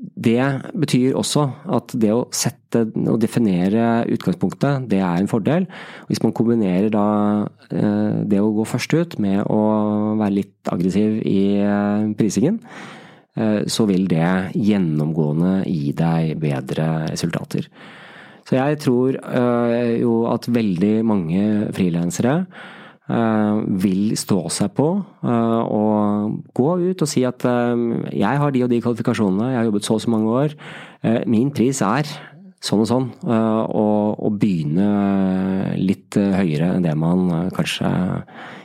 [0.03, 0.43] det
[0.75, 1.45] betyr også
[1.77, 5.67] at det å sette og definere utgangspunktet, det er en fordel.
[6.09, 7.05] Hvis man kombinerer da
[7.69, 9.61] eh, det å gå først ut med å
[10.19, 12.59] være litt aggressiv i eh, prisingen,
[13.33, 17.65] så vil det gjennomgående gi deg bedre resultater.
[18.45, 19.17] Så jeg tror
[19.97, 22.35] jo at veldig mange frilansere
[23.07, 24.85] vil stå seg på
[25.27, 27.81] eh, og gå ut og si at eh,
[28.15, 30.55] jeg har de og de kvalifikasjonene, jeg har jobbet så og så mange år.
[31.27, 32.07] Min pris er
[32.63, 37.89] sånn og sånn, og, og begynne litt høyere enn det man kanskje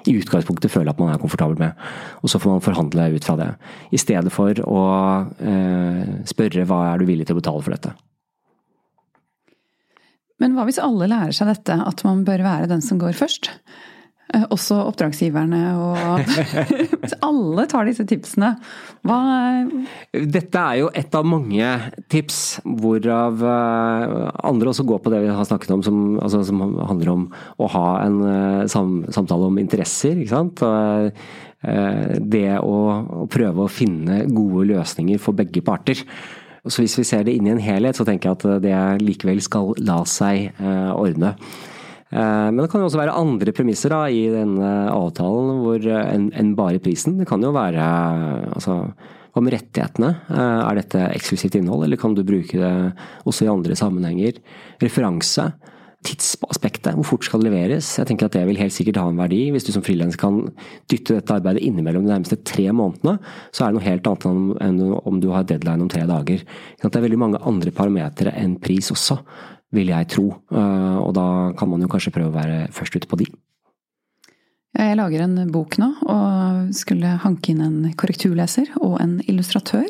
[0.07, 1.74] i utgangspunktet føler at man er komfortabel med.
[2.22, 3.48] Og så får man forhandle ut fra det.
[3.90, 4.85] I stedet for å
[6.31, 7.96] spørre hva er du villig til å betale for dette.
[10.38, 13.51] Men hva hvis alle lærer seg dette, at man bør være den som går først?
[14.28, 16.32] Eh, også oppdragsgiverne og
[17.28, 18.50] Alle tar disse tipsene.
[19.06, 19.18] Hva
[20.12, 21.70] Dette er jo et av mange
[22.12, 24.16] tips, hvorav eh,
[24.50, 27.24] andre også går på det vi har snakket om, som, altså, som handler om
[27.56, 30.20] å ha en eh, sam, samtale om interesser.
[30.20, 30.64] ikke sant?
[31.58, 32.74] Det å,
[33.18, 36.04] å prøve å finne gode løsninger for begge parter.
[36.68, 39.42] Så hvis vi ser det inn i en helhet, så tenker jeg at det likevel
[39.42, 40.52] skal la seg
[40.94, 41.32] ordne.
[42.10, 45.62] Eh, men det kan jo også være andre premisser da, i denne avtalen
[46.00, 47.18] enn en bare prisen.
[47.20, 47.84] Det kan jo være
[48.56, 48.80] altså,
[49.34, 50.08] Hva rettighetene?
[50.34, 52.72] Er dette eksklusivt innhold, eller kan du bruke det
[53.28, 54.40] også i andre sammenhenger?
[54.82, 55.52] Referanse
[56.06, 56.94] tidsaspektet.
[56.94, 57.90] Hvor fort skal det leveres?
[57.98, 59.50] Jeg tenker at Det vil helt sikkert ha en verdi.
[59.50, 60.40] Hvis du som frilanser kan
[60.90, 63.18] dytte dette arbeidet innimellom de nærmeste tre månedene,
[63.52, 66.44] så er det noe helt annet enn om du har deadline om tre dager.
[66.78, 69.18] Det er veldig mange andre parametere enn pris også,
[69.74, 70.30] vil jeg tro.
[70.52, 73.28] Eh, og da kan man jo kanskje prøve å være først ute på de.
[74.78, 79.88] Jeg lager en bok nå, og skulle hanke inn en korrekturleser og en illustratør.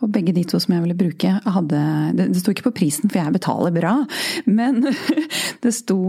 [0.00, 1.80] Og begge de to som jeg ville bruke, hadde
[2.16, 3.94] Det, det sto ikke på prisen, for jeg betaler bra,
[4.48, 4.82] men
[5.64, 6.00] det sto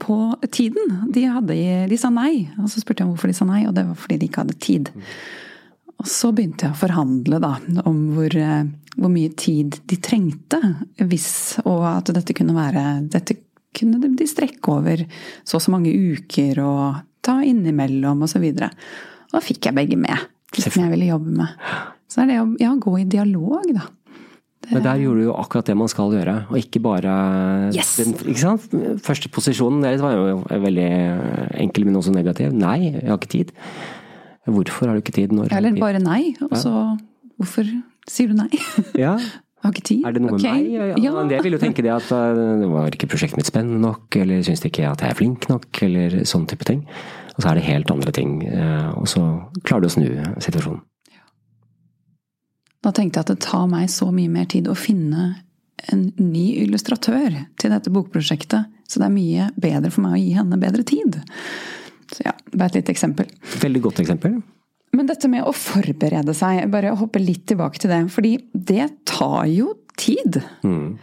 [0.00, 0.18] på
[0.52, 0.98] tiden.
[1.14, 1.56] De, hadde,
[1.88, 2.48] de sa nei.
[2.60, 4.58] Og så spurte jeg hvorfor de sa nei, og det var fordi de ikke hadde
[4.62, 4.92] tid.
[5.98, 7.56] Og så begynte jeg å forhandle da,
[7.88, 8.36] om hvor,
[8.94, 10.60] hvor mye tid de trengte,
[11.00, 13.40] hvis Og at dette kunne være Dette
[13.78, 15.02] kunne de strekke over
[15.46, 18.46] så og så mange uker og ta innimellom osv.
[18.48, 18.70] Og, så
[19.28, 21.68] og da fikk jeg begge med, de som jeg ville jobbe med.
[22.08, 23.86] Så er det å ja, gå i dialog, da.
[24.58, 24.72] Det...
[24.72, 27.12] Men der gjorde du jo akkurat det man skal gjøre, og ikke bare
[27.76, 27.94] yes!
[28.00, 28.56] den ikke
[29.04, 30.88] første posisjonen deres var jo veldig
[31.62, 32.50] enkel, men også negativ.
[32.56, 33.52] Nei, jeg har ikke tid.
[34.48, 35.34] Hvorfor har du ikke tid?
[35.36, 36.72] Når Eller bare nei, og så
[37.38, 37.68] hvorfor
[38.08, 38.50] sier du nei?
[39.06, 39.18] Ja.
[39.58, 40.02] Jeg har ikke tid.
[40.06, 40.52] Er det noe okay.
[40.54, 41.00] med meg?
[41.02, 44.06] Ja, del vil jo tenke det at uh, det var ikke prosjektet mitt spennende nok,
[44.20, 46.84] eller syns ikke at jeg er flink nok, eller sånn type ting.
[47.34, 49.24] Og så er det helt andre ting, uh, og så
[49.66, 50.06] klarer du å snu
[50.38, 50.84] situasjonen.
[52.84, 55.30] Da tenkte jeg at det tar meg så mye mer tid å finne
[55.92, 60.36] en ny illustratør til dette bokprosjektet, så det er mye bedre for meg å gi
[60.36, 61.18] henne bedre tid.
[62.12, 63.28] Så ja, er et lite eksempel.
[63.62, 64.38] Veldig godt eksempel.
[64.96, 68.00] Men dette med å forberede seg, bare hoppe litt tilbake til det.
[68.14, 70.40] Fordi det tar jo tid.
[70.64, 70.96] Mm.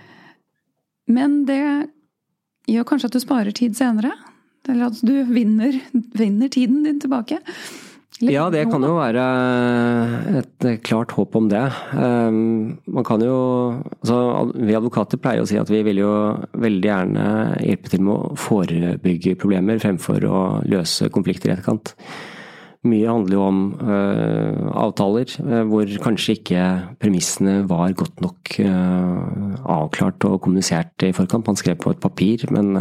[1.14, 1.62] Men det
[2.72, 4.16] gjør kanskje at du sparer tid senere?
[4.66, 5.78] Eller at du vinner,
[6.18, 7.38] vinner tiden din tilbake?
[8.24, 9.24] Ja, det kan jo være
[10.40, 11.66] et klart håp om det.
[12.00, 13.36] Ehm, man kan jo
[14.00, 16.14] altså, Vi advokater pleier å si at vi vil jo
[16.56, 17.26] veldig gjerne
[17.60, 21.92] hjelpe til med å forebygge problemer fremfor å løse konflikter i etterkant.
[22.86, 26.66] Mye handler jo om uh, avtaler uh, hvor kanskje ikke
[27.02, 31.50] premissene var godt nok uh, avklart og kommunisert i forkant.
[31.50, 32.78] Man skrev på et papir, men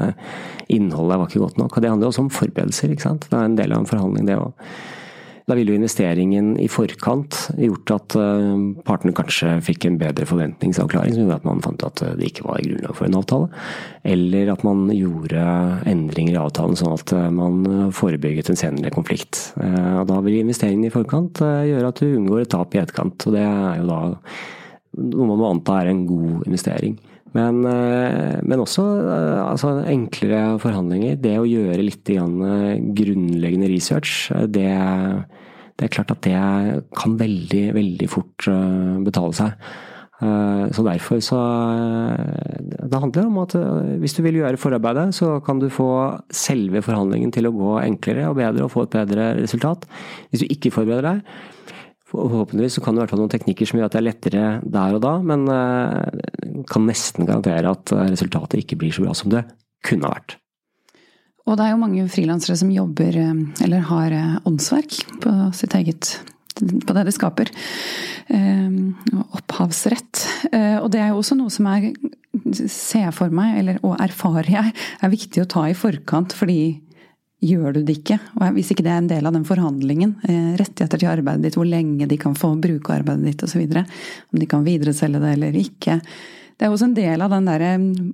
[0.68, 1.72] innholdet var ikke godt nok.
[1.72, 2.92] Og det handler også om forberedelser.
[2.92, 3.26] ikke sant?
[3.30, 4.68] Det er en del av en forhandling, det òg.
[5.44, 8.52] Da ville jo investeringen i forkant gjort at eh,
[8.88, 12.62] partene kanskje fikk en bedre forventningsavklaring, som gjorde at man fant at det ikke var
[12.64, 13.64] grunnlag for en avtale.
[14.08, 15.44] Eller at man gjorde
[15.90, 19.50] endringer i avtalen sånn at eh, man forebygget en senere konflikt.
[19.60, 23.28] Eh, og da vil investeringen i forkant gjøre at du unngår et tap i etterkant.
[23.28, 24.00] Og det er jo da
[24.94, 26.96] noe man må anta er en god investering.
[27.34, 28.84] Men, men også
[29.42, 31.16] altså, enklere forhandlinger.
[31.18, 34.68] Det å gjøre litt grunnleggende research, det
[35.74, 39.56] det er klart at det kan veldig, veldig fort eh, betale seg.
[40.22, 41.40] Eh, så derfor så
[41.74, 43.56] eh, Det handler om at
[43.98, 45.88] hvis du vil gjøre forarbeidet, så kan du få
[46.30, 49.88] selve forhandlingen til å gå enklere og bedre og få et bedre resultat.
[50.30, 51.34] Hvis du ikke forbereder deg,
[52.14, 54.96] forhåpentligvis kan du i hvert fall noen teknikker som gjør at det er lettere der
[54.96, 55.44] og da, men
[56.70, 59.44] kan nesten garantere at resultatet ikke blir så bra som det
[59.84, 60.38] kunne ha vært.
[61.44, 65.76] Og det er jo mange frilansere som jobber, eh, eller har eh, åndsverk på sitt
[65.76, 66.16] eget
[66.54, 67.50] på det de skaper.
[68.30, 68.76] Eh,
[69.34, 70.22] opphavsrett.
[70.54, 71.90] Og det er jo også noe som er,
[72.70, 74.72] ser jeg for meg, eller og erfarer jeg,
[75.02, 76.32] er viktig å ta i forkant.
[76.38, 76.78] Fordi
[77.44, 80.16] gjør du det ikke, og hvis ikke det er en del av den forhandlingen,
[80.58, 84.48] rettigheter til arbeidet ditt, hvor lenge de kan få bruke arbeidet ditt osv., om de
[84.50, 85.98] kan videreselge det eller ikke,
[86.54, 87.70] det er også en del av den derre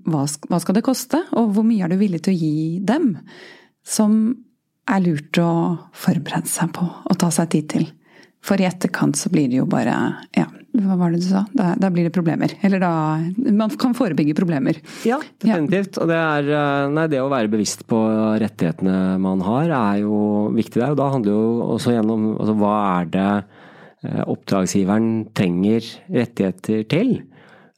[0.09, 3.11] hva, hva skal det koste, og hvor mye er du villig til å gi dem?
[3.85, 4.15] Som
[4.91, 5.51] er lurt å
[5.97, 7.87] forberede seg på og ta seg tid til.
[8.41, 9.97] For i etterkant så blir det jo bare
[10.37, 11.43] Ja, hva var det du sa?
[11.57, 12.53] Da, da blir det problemer.
[12.63, 12.93] Eller da
[13.51, 14.79] Man kan forebygge problemer.
[15.07, 15.97] Ja, definitivt.
[15.97, 16.03] Ja.
[16.05, 17.99] Og det er eh, Nei, det å være bevisst på
[18.43, 20.95] rettighetene man har, er jo viktig der.
[20.95, 27.17] Og da handler jo også gjennom Altså hva er det eh, oppdragsgiveren trenger rettigheter til?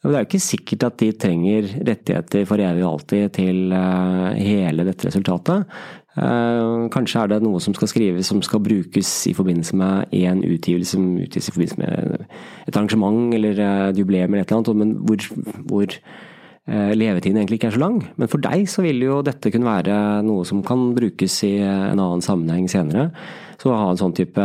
[0.02, 4.40] Det er jo ikke sikkert at de trenger rettigheter for evig og alltid til eh,
[4.42, 5.76] hele dette resultatet.
[6.12, 10.42] Eh, kanskje er det noe som skal skrives som skal brukes i forbindelse med en
[10.44, 12.26] utgivelse som utgis i forbindelse med
[12.66, 15.24] et arrangement eller et jubileum eller et eller annet, men hvor,
[15.70, 15.96] hvor
[16.62, 17.96] levetiden egentlig ikke er så lang.
[18.20, 21.98] Men for deg så vil jo dette kunne være noe som kan brukes i en
[21.98, 23.08] annen sammenheng senere.
[23.62, 24.42] Så å ha en sånn type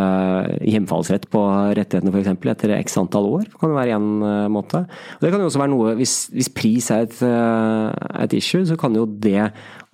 [0.62, 1.42] hjemfallsrett på
[1.78, 2.36] rettighetene f.eks.
[2.52, 4.84] etter x antall år kan være én eh, måte.
[5.18, 8.62] Og det kan jo også være noe, hvis, hvis pris er et, eh, et, issue,
[8.70, 9.48] så kan jo det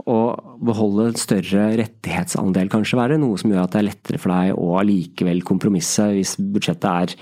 [0.09, 0.19] å
[0.63, 4.57] beholde en større rettighetsandel kanskje være noe som gjør at det er lettere for deg
[4.59, 7.15] å allikevel kompromisse hvis budsjettet er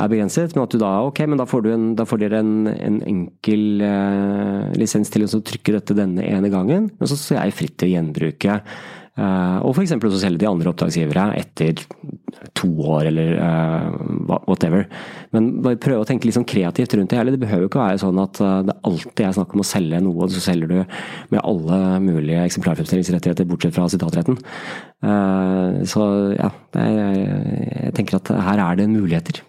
[0.00, 0.54] er begrenset.
[0.54, 3.84] Men at du da ok, men da får, en, da får dere en, en enkel
[3.86, 6.90] eh, lisens til å trykke dette denne ene gangen.
[6.98, 8.58] Men så står jeg fritt til å gjenbruke.
[9.12, 9.92] Uh, og f.eks.
[9.92, 11.82] også selge de andre oppdragsgivere etter
[12.56, 14.86] to år eller uh, whatever.
[15.36, 17.34] Men bare prøve å tenke litt sånn kreativt rundt det hele.
[17.34, 20.32] Det behøver ikke være sånn at det alltid er snakk om å selge noe, og
[20.32, 20.78] så selger du
[21.34, 24.40] med alle mulige eksemplarfremstillingsrettigheter bortsett fra sitatretten.
[25.88, 29.42] Så ja, jeg tenker at her er det muligheter.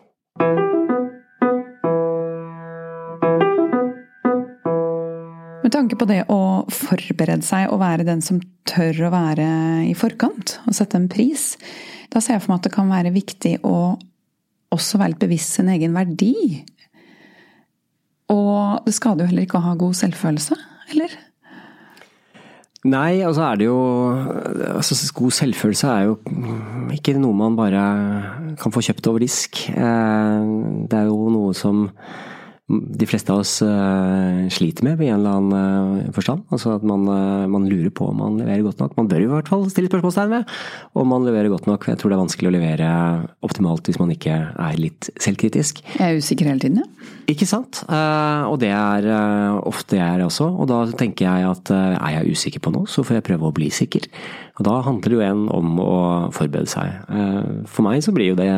[5.73, 6.36] Med tanke på det å
[6.69, 8.38] forberede seg og være den som
[8.69, 9.45] tør å være
[9.89, 11.55] i forkant og sette en pris,
[12.13, 13.77] da ser jeg for meg at det kan være viktig å
[14.69, 16.62] også være litt bevisst sin egen verdi.
[18.29, 20.57] Og det skader jo heller ikke å ha god selvfølelse,
[20.93, 21.15] eller?
[22.93, 23.79] Nei, altså er det jo
[24.75, 26.19] altså God selvfølelse er jo
[26.93, 27.88] ikke noe man bare
[28.62, 29.63] kan få kjøpt over disk.
[29.73, 30.53] Eh,
[30.86, 31.88] det er jo noe som
[32.71, 36.45] de fleste av oss uh, sliter med i en eller annen uh, forstand.
[36.54, 38.95] Altså at man, uh, man, lurer på om man leverer godt nok.
[38.95, 40.54] Man bør i hvert fall stille spørsmålstegn ved
[40.95, 41.89] om man leverer godt nok.
[41.91, 42.89] Jeg tror det er vanskelig å levere
[43.43, 45.84] optimalt hvis man ikke er litt selvkritisk.
[45.99, 47.10] Jeg er usikker hele tiden, ja.
[47.32, 47.86] Ikke sant.
[47.88, 49.06] og det er
[49.63, 50.49] ofte jeg er også.
[50.60, 53.56] Og da tenker jeg at er jeg usikker på noe, så får jeg prøve å
[53.56, 54.10] bli sikker.
[54.60, 55.93] Og da handler det jo igjen om å
[56.36, 57.08] forberede seg.
[57.71, 58.52] for meg så blir jo det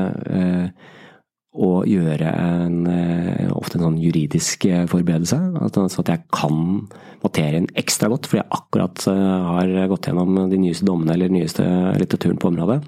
[1.55, 5.39] å gjøre en, eh, ofte en sånn juridisk eh, forberedelse.
[5.71, 6.87] Så at jeg kan
[7.23, 11.63] materien ekstra godt, fordi jeg akkurat eh, har gått gjennom de nyeste dommene eller nyeste
[12.01, 12.81] litteraturen på området.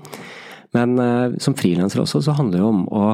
[0.75, 0.99] Men
[1.41, 3.05] som frilanser også, så handler det jo om å,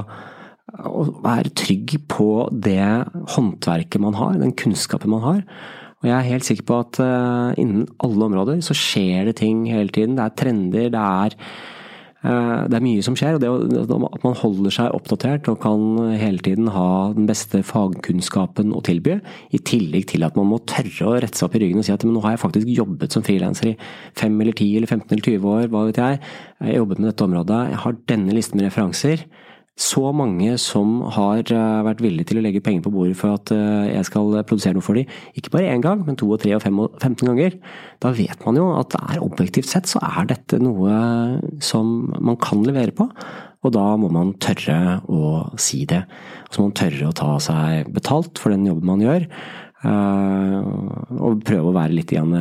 [0.90, 5.44] å være trygg på det håndverket man har, den kunnskapen man har.
[6.02, 7.00] Og jeg er helt sikker på at
[7.62, 10.18] innen alle områder så skjer det ting hele tiden.
[10.18, 11.38] Det er trender, det er
[12.24, 13.50] det er mye som skjer, og det
[14.08, 15.82] at man holder seg oppdatert og kan
[16.16, 19.18] hele tiden ha den beste fagkunnskapen å tilby,
[19.52, 21.96] i tillegg til at man må tørre å rette seg opp i ryggen og si
[21.96, 23.78] at nå har jeg faktisk jobbet som frilanser i
[24.20, 26.22] fem eller ti eller 15 eller 20 år, hva vet jeg.
[26.64, 29.28] Jeg har jobbet med dette området, jeg har denne listen med referanser
[29.74, 33.50] så mange som har eh, vært villige til å legge penger på bordet for at
[33.56, 36.54] eh, jeg skal produsere noe for dem, ikke bare én gang, men to og tre
[36.54, 37.58] og fem og 15 ganger,
[38.04, 40.94] da vet man jo at det er objektivt sett så er dette noe
[41.64, 43.10] som man kan levere på.
[43.64, 46.04] Og da må man tørre å si det.
[46.46, 49.30] Og så må man tørre å ta seg betalt for den jobben man gjør.
[49.90, 50.58] Eh,
[51.18, 52.36] og prøve å være litt, igjen,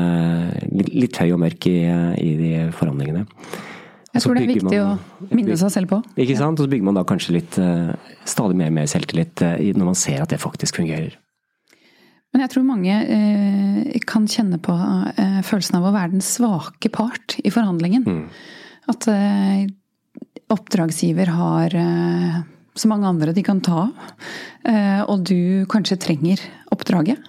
[0.93, 1.79] litt høy og mørk i,
[2.21, 3.25] i de forhandlingene.
[4.13, 5.99] Jeg tror det er viktig man, å minne seg selv på.
[6.21, 6.61] Ikke sant?
[6.61, 7.93] Og så bygger man da kanskje litt, eh,
[8.29, 11.17] stadig mer og mer selvtillit eh, når man ser at det faktisk fungerer.
[12.33, 14.75] Men jeg tror mange eh, kan kjenne på
[15.49, 18.05] følelsen av å være den svake part i forhandlingen.
[18.05, 18.25] Mm.
[18.93, 19.07] At
[20.53, 21.75] oppdragsgiver har
[22.73, 24.17] så mange andre de kan ta av,
[25.13, 26.43] og du kanskje trenger
[26.75, 27.23] oppdraget.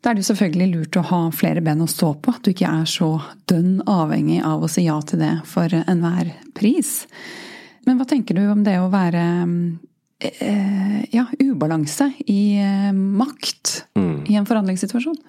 [0.00, 2.32] Da er det jo selvfølgelig lurt å ha flere ben å stå på.
[2.32, 3.10] At du ikke er så
[3.50, 7.02] dønn avhengig av å si ja til det for enhver pris.
[7.84, 9.24] Men hva tenker du om det å være
[10.24, 14.16] eh, ja, ubalanse i eh, makt mm.
[14.32, 15.20] i en forhandlingssituasjon?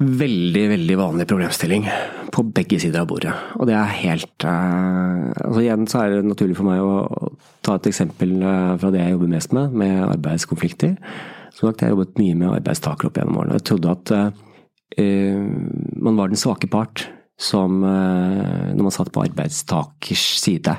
[0.00, 1.90] Veldig, veldig vanlig problemstilling
[2.32, 3.34] på begge sider av bordet.
[3.58, 7.34] Og det er helt altså Igjen så er det naturlig for meg å
[7.66, 8.38] ta et eksempel
[8.80, 10.94] fra det jeg jobber mest med, med arbeidskonflikter.
[11.60, 13.58] Som sagt, jeg har jobbet mye med arbeidstakere opp gjennom årene.
[13.58, 15.40] Jeg trodde at uh,
[16.00, 17.02] man var den svake part
[17.36, 20.72] som uh, når man satt på arbeidstakers side.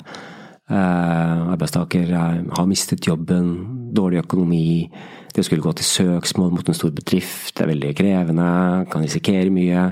[0.71, 3.51] Uh, arbeidstaker har mistet jobben,
[3.93, 4.87] dårlig økonomi.
[5.29, 8.49] Det å skulle gå til søksmål mot en stor bedrift det er veldig krevende,
[8.89, 9.85] kan risikere mye.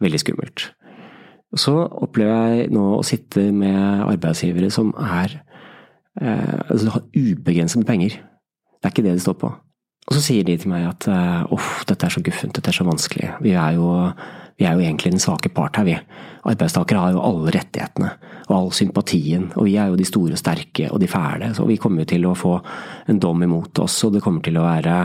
[0.00, 0.70] Veldig skummelt.
[1.52, 5.36] Så opplever jeg nå å sitte med arbeidsgivere som er
[6.16, 8.16] altså har ubegrenset med penger.
[8.80, 9.52] Det er ikke det det står på.
[10.04, 11.06] Og så sier de til meg at
[11.54, 13.30] uff, dette er så guffent, dette er så vanskelig.
[13.40, 13.88] Vi er, jo,
[14.60, 15.96] vi er jo egentlig den svake part her, vi.
[16.44, 18.10] Arbeidstakere har jo alle rettighetene
[18.44, 19.46] og all sympatien.
[19.56, 21.50] Og vi er jo de store og sterke og de fæle.
[21.56, 22.58] Så vi kommer jo til å få
[23.08, 24.98] en dom imot oss, og det kommer til å være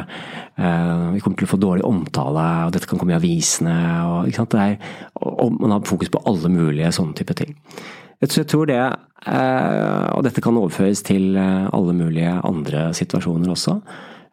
[0.60, 3.78] uh, Vi kommer til å få dårlig omtale, og dette kan komme i avisene.
[4.10, 4.60] Og, ikke sant?
[4.60, 4.76] Er,
[5.24, 7.56] og man har fokus på alle mulige sånne type ting.
[8.20, 13.54] Så Jeg tror det, uh, og dette kan overføres til eh, alle mulige andre situasjoner
[13.54, 13.78] også.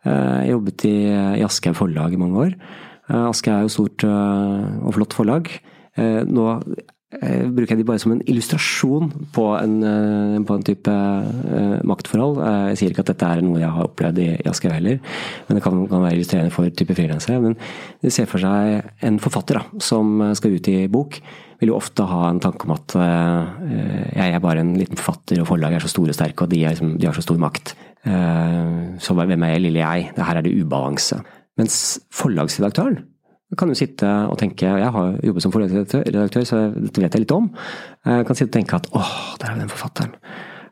[0.06, 0.96] Eh, jeg jobbet i,
[1.40, 2.58] i Aschehoug forlag i mange år.
[3.10, 5.50] Eh, Aschehoug er jo stort eh, og flott forlag.
[5.96, 6.42] Nå
[7.16, 11.78] eh, bruker jeg de bare som en illustrasjon på en, eh, på en type eh,
[11.88, 12.42] maktforhold.
[12.44, 15.00] Eh, Jeg sier ikke at dette er noe jeg har opplevd i Aschehoug heller,
[15.48, 17.40] men det kan, kan være illustrerende for type frilansere.
[17.40, 17.56] Men
[18.04, 21.16] de ser for seg en forfatter da, som skal ut i bok.
[21.56, 25.40] Vil jo ofte ha en tanke om at eh, jeg er bare en liten forfatter,
[25.40, 27.40] og forlaget er så store og sterke, og de, er liksom, de har så stor
[27.40, 27.72] makt.
[28.06, 30.10] Eh, så hvem er jeg, lille jeg?
[30.16, 31.20] Det her er det ubalanse.
[31.58, 33.00] Mens forlagsredaktøren
[33.56, 37.32] kan jo sitte og tenke Jeg har jobbet som forlagsredaktør, så dette vet jeg litt
[37.32, 37.46] om.
[38.04, 40.16] Jeg kan sitte og tenke at åh, der er den forfatteren.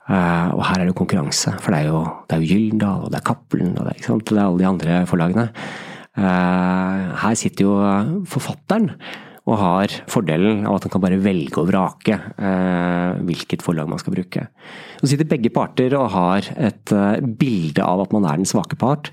[0.05, 3.13] Eh, og her er det konkurranse, for det er jo, det er jo Gyldendal, og
[3.13, 5.47] det er Cappelen, og det er, det er alle de andre forlagene.
[6.19, 7.79] Eh, her sitter jo
[8.29, 8.91] forfatteren
[9.45, 14.01] og har fordelen av at han kan bare velge og vrake eh, hvilket forlag man
[14.01, 14.47] skal bruke.
[15.03, 18.79] Så sitter begge parter og har et eh, bilde av at man er den svake
[18.81, 19.11] part.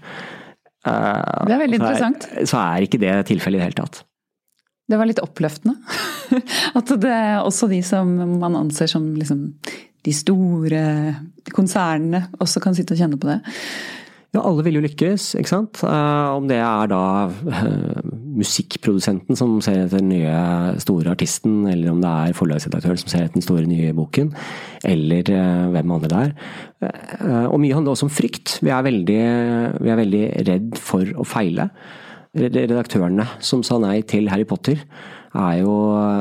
[0.88, 2.30] Eh, Det er veldig så interessant.
[2.48, 4.04] Så er ikke det tilfellet i det hele tatt.
[4.92, 5.76] Det var litt oppløftende.
[6.80, 8.10] At det er også de som
[8.42, 9.46] man anser som liksom
[10.04, 10.82] de store
[11.56, 13.38] konsernene, også kan sitte og kjenne på det.
[14.32, 15.82] Ja, alle vil jo lykkes, ikke sant.
[15.84, 18.11] Eh, om det er da eh,
[18.42, 23.26] musikkprodusenten som ser etter den nye store artisten, eller om det er forlagsredaktøren som ser
[23.26, 24.34] etter den store nye boken,
[24.88, 26.36] eller eh, hvem andre det er.
[26.90, 28.58] Eh, og mye handler også om frykt.
[28.66, 29.24] Vi er veldig,
[29.78, 31.70] vi er veldig redd for å feile.
[32.32, 34.80] Redaktørene som sa nei til Harry Potter,
[35.32, 35.74] er jo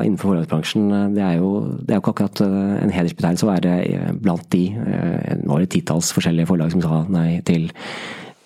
[0.05, 1.49] innenfor forlagsbransjen Det er jo,
[1.83, 3.73] det er jo ikke akkurat eh, en hedersbetegnelse å være
[4.23, 4.64] blant de.
[4.71, 7.66] det var det titalls forskjellige forlag som sa nei til,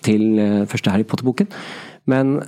[0.05, 0.25] til
[0.71, 1.51] første Harry Potter-boken.
[2.09, 2.39] Men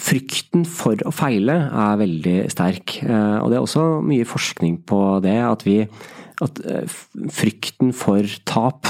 [0.00, 2.98] frykten for å feile er veldig sterk.
[3.04, 5.82] Eh, Og det er også mye forskning på det, at vi
[6.42, 6.98] at eh,
[7.34, 8.86] frykten for tap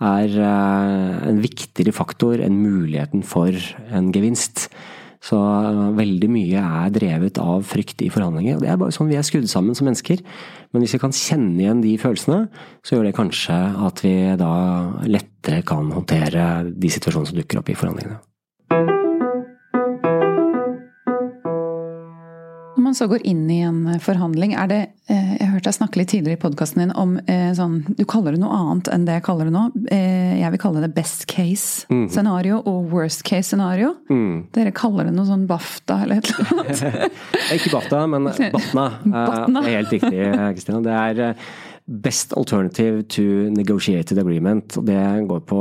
[0.00, 3.54] er eh, en viktigere faktor enn muligheten for
[3.90, 4.68] en gevinst.
[5.20, 5.36] Så
[5.98, 8.56] veldig mye er drevet av frykt i forhandlinger.
[8.56, 10.22] og Det er bare sånn vi er skrudd sammen som mennesker.
[10.72, 12.46] Men hvis vi kan kjenne igjen de følelsene,
[12.80, 14.54] så gjør det kanskje at vi da
[15.04, 18.22] lettere kan håndtere de situasjonene som dukker opp i forhandlingene.
[22.80, 24.78] Når man så går inn i en forhandling, er det
[25.12, 28.32] eh, Jeg hørte deg snakke litt tidligere i podkasten din om eh, sånn Du kaller
[28.32, 29.64] det noe annet enn det jeg kaller det nå.
[29.92, 33.92] Eh, Jeg vil kalle det best case scenario og worst case scenario.
[34.56, 37.12] Dere kaller det noe sånn BAFTA eller et eller annet.
[37.58, 38.86] Ikke BAFTA, men BATNA.
[39.04, 39.64] Eh, Batna.
[39.66, 40.24] Er helt riktig,
[40.56, 40.80] Kristina.
[40.88, 41.50] Det er eh,
[41.90, 44.78] Best Alternative to Negotiated Agreement.
[44.86, 45.60] Det går på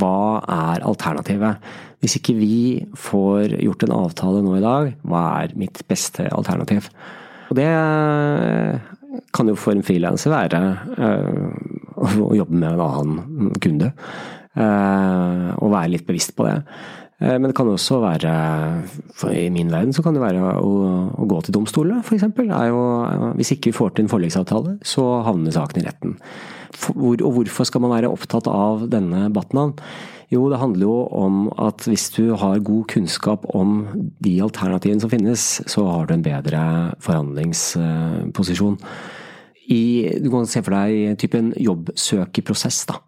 [0.00, 1.62] hva er alternativet?
[2.02, 2.58] Hvis ikke vi
[2.98, 6.90] får gjort en avtale nå i dag, hva er mitt beste alternativ?
[7.48, 8.90] Og det eh,
[9.34, 10.62] kan jo for en frilanser være
[10.98, 11.46] eh,
[11.98, 13.92] å jobbe med en annen kunde.
[14.58, 16.58] Eh, og være litt bevisst på det.
[17.20, 18.34] Eh, Men det kan også være,
[19.34, 20.74] i min verden, så kan det være å,
[21.18, 22.28] å gå til domstolene, f.eks.
[23.38, 26.14] Hvis ikke vi får til en forliksavtale, så havner saken i retten.
[26.78, 29.74] Hvor, og hvorfor skal man være opptatt av denne Batnan?
[30.28, 33.86] Jo, det handler jo om at hvis du har god kunnskap om
[34.20, 36.60] de alternativene som finnes, så har du en bedre
[37.00, 38.76] forhandlingsposisjon.
[39.72, 43.00] I, du kan se for deg type en jobbsøkerprosess, da.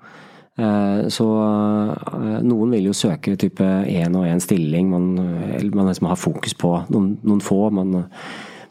[0.61, 4.91] Eh, Så eh, noen vil jo søke type én og én stilling.
[4.93, 5.15] Man,
[5.75, 7.63] man liksom har fokus på noen, noen få.
[7.75, 8.05] Man,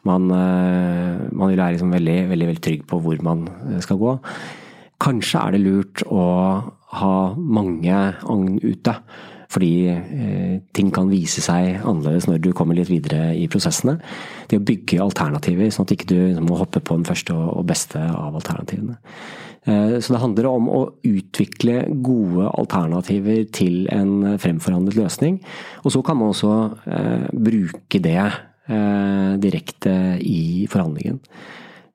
[0.08, 3.48] man, eh, man vil være liksom veldig, veldig, veldig trygg på hvor man
[3.84, 4.16] skal gå.
[5.00, 6.24] Kanskje er det lurt å
[7.00, 8.96] ha mange agn ute.
[9.50, 13.96] Fordi eh, ting kan vise seg annerledes når du kommer litt videre i prosessene.
[14.50, 17.66] Det å bygge alternativer, sånn at ikke du ikke må hoppe på den første og
[17.70, 19.00] beste av alternativene.
[19.68, 25.40] Eh, så det handler om å utvikle gode alternativer til en fremforhandlet løsning.
[25.84, 26.54] Og så kan man også
[26.88, 31.22] eh, bruke det eh, direkte i forhandlingen.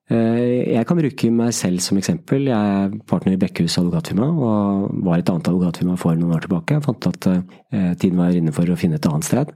[0.04, 2.42] Jeg kan bruke meg selv som eksempel.
[2.50, 6.76] Jeg er partner i Bekkhus advokatfirma og var et annet advokatfirma for noen år tilbake.
[6.76, 7.28] Jeg fant at
[8.02, 9.54] tiden var inne for å finne et annet sted.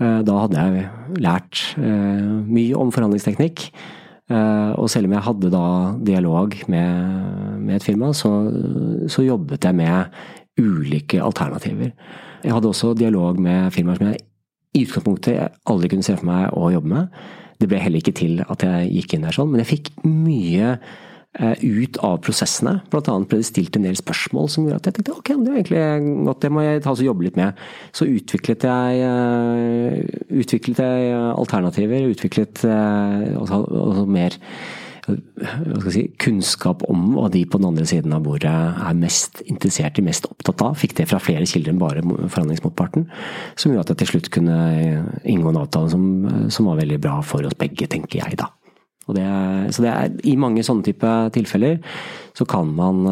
[0.00, 3.66] Da hadde jeg lært mye om forhandlingsteknikk.
[4.30, 5.64] Eh, Og selv om jeg hadde da
[6.00, 8.30] dialog med, med et firma, så,
[9.08, 10.04] så jobbet jeg med
[10.60, 11.90] ulike alternativer.
[12.44, 14.22] Jeg hadde også dialog med firmaer som jeg
[14.74, 17.18] i utgangspunktet aldri kunne se for meg å jobbe med.
[17.60, 20.74] Det ble heller ikke til at jeg gikk inn der sånn, men jeg fikk mye
[21.34, 22.76] ut av prosessene.
[22.92, 25.50] Blant annet ble det stilt en del spørsmål som gjorde at jeg tenkte ok, det
[25.50, 27.64] er egentlig godt, det må jeg ta og jobbe litt med.
[27.96, 29.98] Så utviklet jeg, eh,
[30.44, 34.38] utviklet jeg alternativer, utviklet også, altså, altså mer
[35.92, 40.06] si, kunnskap om hva de på den andre siden av bordet er mest interessert i,
[40.06, 40.78] mest opptatt av.
[40.80, 43.08] Fikk det fra flere kilder enn bare forhandlingsmotparten.
[43.56, 44.58] Som gjorde at jeg til slutt kunne
[45.22, 46.04] inngå en avtale som,
[46.52, 48.52] som var veldig bra for oss begge, tenker jeg da.
[49.12, 51.80] Det er, så det er, i mange sånne type tilfeller
[52.34, 53.04] så kan man,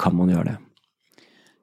[0.00, 0.56] kan man gjøre det.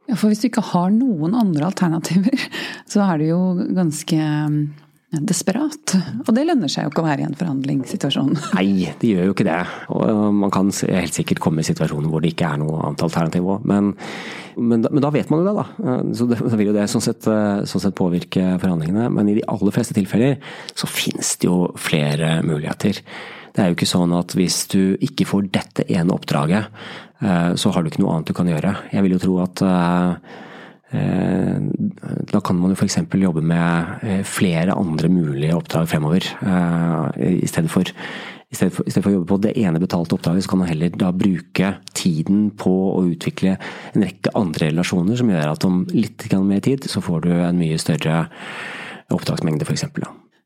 [0.10, 2.48] Ja, For hvis du ikke har noen andre alternativer,
[2.92, 3.42] så er det jo
[3.76, 4.20] ganske
[5.22, 5.96] desperat.
[6.26, 8.32] Og det lønner seg jo ikke å være i en forhandlingssituasjon.
[8.58, 9.60] Nei, det gjør jo ikke det.
[9.94, 13.50] Og man kan helt sikkert komme i situasjoner hvor det ikke er noe annet alternativ
[13.56, 13.68] òg.
[13.70, 13.94] Men,
[14.58, 15.98] men, men, da vet man jo det, da.
[16.18, 19.10] Så det, da vil jo det sånn sett, sånn sett, påvirke forhandlingene.
[19.14, 20.40] Men i de aller fleste tilfeller
[20.74, 23.04] så finnes det jo flere muligheter.
[23.54, 26.74] Det er jo ikke sånn at hvis du ikke får dette ene oppdraget,
[27.22, 28.74] eh, så har du ikke noe annet du kan gjøre.
[28.96, 30.42] Jeg vil jo tro at Eh,
[30.94, 33.00] da kan man jo f.eks.
[33.18, 36.26] jobbe med eh, flere andre mulige oppdrag fremover.
[36.42, 39.82] Eh, I stedet for, i stedet for, i stedet for å jobbe på det ene
[39.82, 44.70] betalte oppdraget, så kan man heller da bruke tiden på å utvikle en rekke andre
[44.72, 48.28] relasjoner som gjør at om litt mer tid, så får du en mye større
[49.14, 49.90] oppdragsmengde, f.eks.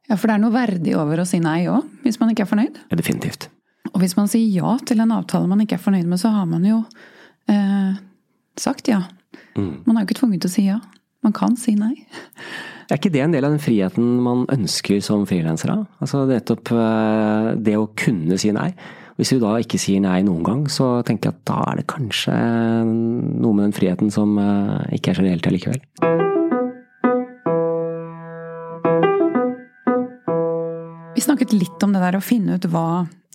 [0.08, 2.52] Ja, for det er noe verdig over å si nei òg, hvis man ikke er
[2.52, 2.82] fornøyd?
[2.88, 3.50] Ja, definitivt.
[3.94, 6.48] Og hvis man sier ja til en avtale man ikke er fornøyd med, så har
[6.48, 6.82] man jo
[7.52, 7.96] eh,
[8.60, 9.06] sagt ja.
[9.58, 9.74] Mm.
[9.88, 10.80] Man er jo ikke tvunget til å si ja.
[11.26, 11.96] Man kan si nei.
[12.88, 15.74] Er ikke det en del av den friheten man ønsker som frilanser?
[16.00, 18.70] Altså nettopp eh, det å kunne si nei.
[19.18, 21.88] Hvis du da ikke sier nei noen gang, så tenker jeg at da er det
[21.90, 22.36] kanskje
[22.86, 25.82] noe med den friheten som eh, ikke er så reelt allikevel.
[31.18, 32.90] Vi snakket litt om det der å finne ut hva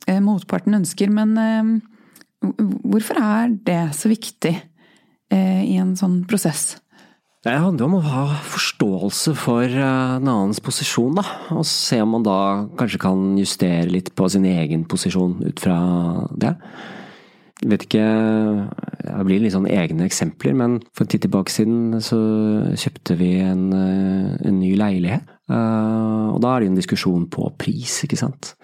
[0.07, 1.83] eh, motparten ønsker, men
[2.41, 4.55] hvorfor er det så viktig?
[5.33, 6.77] Eh, i en sånn prosess?
[7.43, 11.25] Det handler om å ha forståelse for eh, en annens posisjon, da.
[11.57, 12.39] Og se om man da
[12.79, 15.79] kanskje kan justere litt på sin egen posisjon ut fra
[16.37, 16.57] det.
[17.63, 18.07] Jeg vet ikke
[19.03, 22.19] Det blir litt sånn egne eksempler, men for en tid tilbake siden så
[22.79, 25.29] kjøpte vi en, eh, en ny leilighet.
[25.53, 28.55] Og da er det jo en diskusjon på pris, ikke sant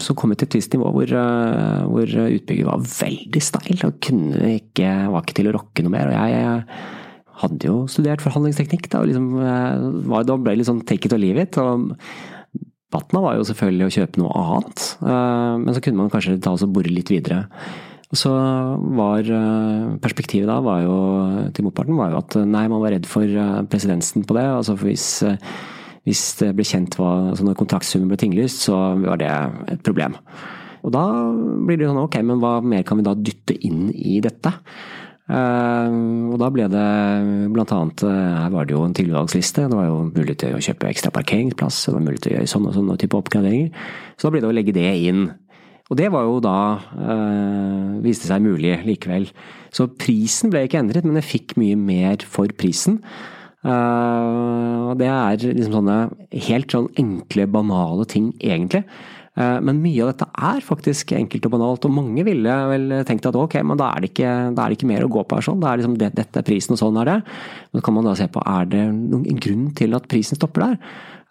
[0.00, 4.56] så kom til et visst nivå hvor, eh, hvor utbygger var veldig steil og kunne
[4.58, 6.10] ikke, var ikke til å rokke noe mer.
[6.10, 10.62] Og jeg, jeg hadde jo studert forhandlingsteknikk, da, og liksom, eh, var, da ble det
[10.62, 11.58] litt sånn take it or leave it.
[11.60, 11.92] og
[12.92, 16.54] Batna var jo selvfølgelig å kjøpe noe annet, eh, men så kunne man kanskje ta
[16.54, 17.46] oss og bore litt videre.
[18.12, 18.30] Og så
[18.92, 19.24] var
[20.04, 20.96] perspektivet da var jo,
[21.56, 23.24] til motparten var jo at nei, man var redd for
[23.72, 24.44] presedensen på det.
[24.52, 25.06] altså hvis
[26.08, 29.30] hvis det ble kjent hva, altså når kontraktsummen ble tinglyst, så var det
[29.70, 30.16] et problem.
[30.82, 31.04] Og da
[31.62, 34.50] blir det sånn ok, men hva mer kan vi da dytte inn i dette?
[35.30, 36.86] Uh, og da ble det
[37.54, 39.68] blant annet Her var det jo en tilvalgsliste.
[39.70, 42.50] Det var jo mulig til å kjøpe ekstra parkeringsplass, det var mulig til å gjøre
[42.50, 43.70] sånne og sånne type oppgraderinger.
[44.18, 45.28] Så da ble det å legge det inn.
[45.92, 49.30] Og det var jo da uh, viste seg mulig likevel.
[49.72, 52.98] Så prisen ble ikke endret, men jeg fikk mye mer for prisen.
[53.62, 55.96] Uh, det er liksom sånne
[56.48, 58.82] helt sånn enkle, banale ting, egentlig.
[59.38, 63.28] Uh, men mye av dette er faktisk enkelt og banalt, og mange ville vel tenkt
[63.30, 65.46] at ok, men da er det ikke, er det ikke mer å gå på her
[65.46, 65.62] sånn.
[65.62, 67.18] Det er liksom det, dette er prisen, og sånn er det.
[67.72, 70.80] Men kan man da se på er det noen grunn til at prisen stopper der.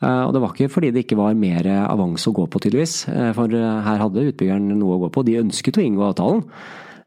[0.02, 3.02] Uh, og det var ikke fordi det ikke var mer avanse å gå på, tydeligvis.
[3.36, 5.26] For her hadde utbyggeren noe å gå på.
[5.28, 6.48] De ønsket å inngå avtalen.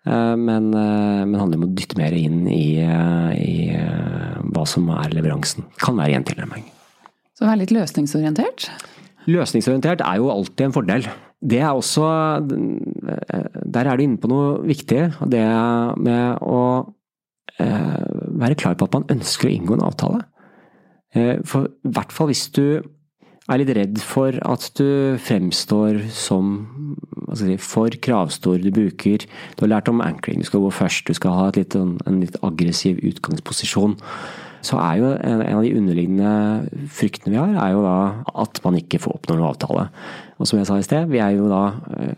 [0.05, 3.55] Eh, men, eh, men handler om å dytte mer inn i, eh, i
[4.53, 5.65] hva som er leveransen.
[5.81, 6.67] Kan være tilnærming.
[7.35, 8.69] Så være litt løsningsorientert?
[9.27, 11.09] Løsningsorientert er jo alltid en fordel.
[11.45, 12.05] Det er også
[13.75, 15.29] Der er du inne på noe viktig.
[15.29, 15.45] Det
[15.99, 16.87] med å
[17.59, 20.23] være klar på at man ønsker å inngå en avtale.
[21.45, 22.83] For i hvert fall hvis du
[23.51, 26.55] er litt redd for at du fremstår som
[27.37, 28.57] si, for kravstor.
[28.63, 29.27] Du bruker
[29.57, 32.39] Du har lært om ankling, du skal gå først, du skal ha litt, en litt
[32.43, 33.99] aggressiv utgangsposisjon.
[34.65, 37.99] Så er jo en, en, av de underliggende fryktene vi har, er jo da
[38.47, 39.91] at man ikke får oppnå noen avtale.
[40.41, 41.67] Og som jeg sa i sted, vi er jo da
[41.99, 42.15] eh,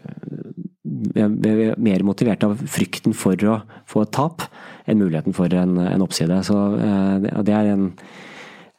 [0.86, 3.58] vi er mer motivert av frykten for å
[3.90, 4.46] få et tap
[4.86, 6.38] enn muligheten for en, en oppside.
[6.46, 7.90] Så eh, det er en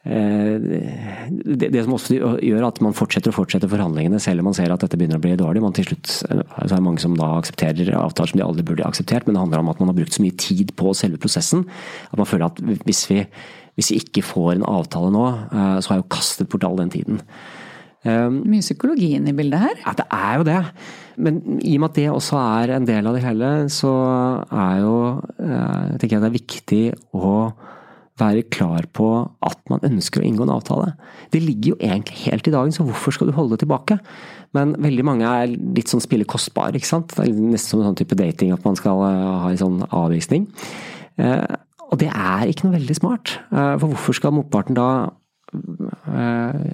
[0.08, 4.72] det, det, som også gjør at man fortsetter og fortsetter forhandlingene selv om man ser
[4.72, 5.60] at dette begynner å bli dårlig.
[5.64, 8.64] Man til slutt, eh, så er det mange som da aksepterer avtaler som de aldri
[8.70, 11.20] burde akseptert, men det handler om at man har brukt så mye tid på selve
[11.20, 13.22] prosessen at man føler at hvis vi,
[13.76, 16.80] hvis vi ikke får en avtale nå, eh, så har jeg jo kastet bort all
[16.80, 17.22] den tiden.
[18.08, 19.80] Mye psykologi inn i bildet her?
[19.82, 20.58] Ja, det er jo det.
[21.20, 23.90] Men i og med at det også er en del av det hele, så
[24.54, 24.94] er jo
[25.98, 26.82] tenker jeg det er viktig
[27.18, 27.32] å
[28.18, 29.08] være klar på
[29.46, 30.92] at man ønsker å inngå en avtale.
[31.32, 33.98] Det ligger jo egentlig helt i dagen, så hvorfor skal du holde det tilbake?
[34.56, 37.12] Men veldig mange er litt sånn spille kostbar, ikke sant.
[37.14, 39.80] Det er nesten som en sånn type dating at man skal eh, ha en sånn
[39.88, 40.48] avvisning.
[41.20, 41.56] Eh,
[41.88, 43.38] og det er ikke noe veldig smart.
[43.52, 44.90] Eh, for hvorfor skal motparten da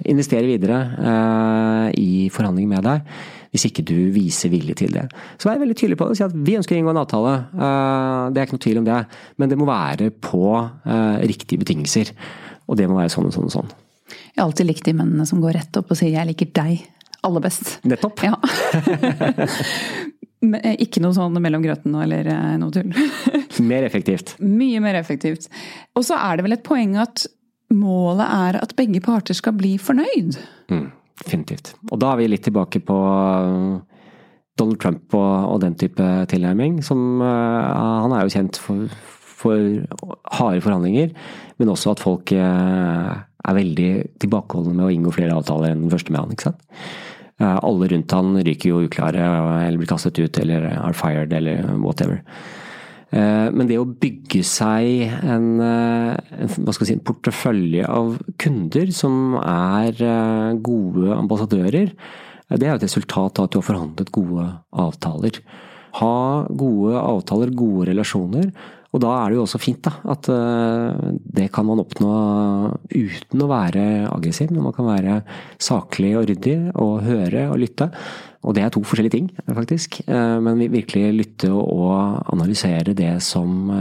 [0.03, 0.81] investere videre
[1.95, 3.05] i forhandlinger med deg,
[3.55, 5.05] hvis ikke du viser vilje til det.
[5.39, 6.19] Så vær veldig tydelig på det.
[6.19, 7.35] Si at vi ønsker å inngå en avtale.
[7.55, 8.99] Det er ikke noe tvil om det.
[9.39, 10.43] Men det må være på
[11.23, 12.11] riktige betingelser.
[12.67, 13.71] Og det må være sånn og sånn og sånn.
[14.35, 16.83] Jeg har alltid likt de mennene som går rett opp og sier 'jeg liker deg'
[17.25, 17.79] aller best.
[17.83, 18.21] Nettopp.
[18.23, 18.35] Ja.
[20.85, 22.27] Ikke noe sånn mellom grøten eller
[22.61, 22.91] noe tull.
[23.71, 24.35] mer effektivt.
[24.39, 25.49] Mye mer effektivt.
[25.97, 27.25] Og så er det vel et poeng at
[27.73, 30.37] målet er at begge parter skal bli fornøyd.
[30.69, 30.91] Mm,
[31.23, 31.73] definitivt.
[31.91, 32.97] Og da er vi litt tilbake på
[34.59, 36.81] Donald Trump og, og den type tilnærming.
[36.85, 38.87] Som, uh, han er jo kjent for,
[39.41, 39.57] for
[40.39, 41.15] harde forhandlinger,
[41.59, 43.89] men også at folk uh, er veldig
[44.23, 46.35] tilbakeholdne med å inngå flere avtaler enn den første med han.
[46.35, 46.63] ikke sant?
[47.43, 52.21] Alle rundt han ryker jo uklare eller blir kastet ut eller are fired eller whatever.
[53.15, 60.01] Men det å bygge seg en, en, si, en, portefølje av kunder som er
[60.59, 61.93] gode ambassadører,
[62.51, 64.49] det er et resultat av at du har forhandlet gode
[64.83, 65.39] avtaler.
[66.01, 66.15] Ha
[66.51, 68.51] gode avtaler, gode relasjoner.
[68.95, 70.29] Og da er det jo også fint da, at
[71.35, 72.11] det kan man oppnå
[72.93, 74.53] uten å være aggressiv.
[74.55, 75.17] Men man kan være
[75.59, 77.89] saklig og ryddig og høre og lytte.
[78.45, 80.03] Og det er to forskjellige ting, faktisk.
[80.07, 83.71] Men vi virkelig lytte og analysere det som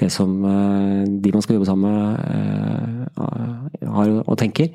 [0.00, 4.72] det som de man skal jobbe sammen med har og tenker.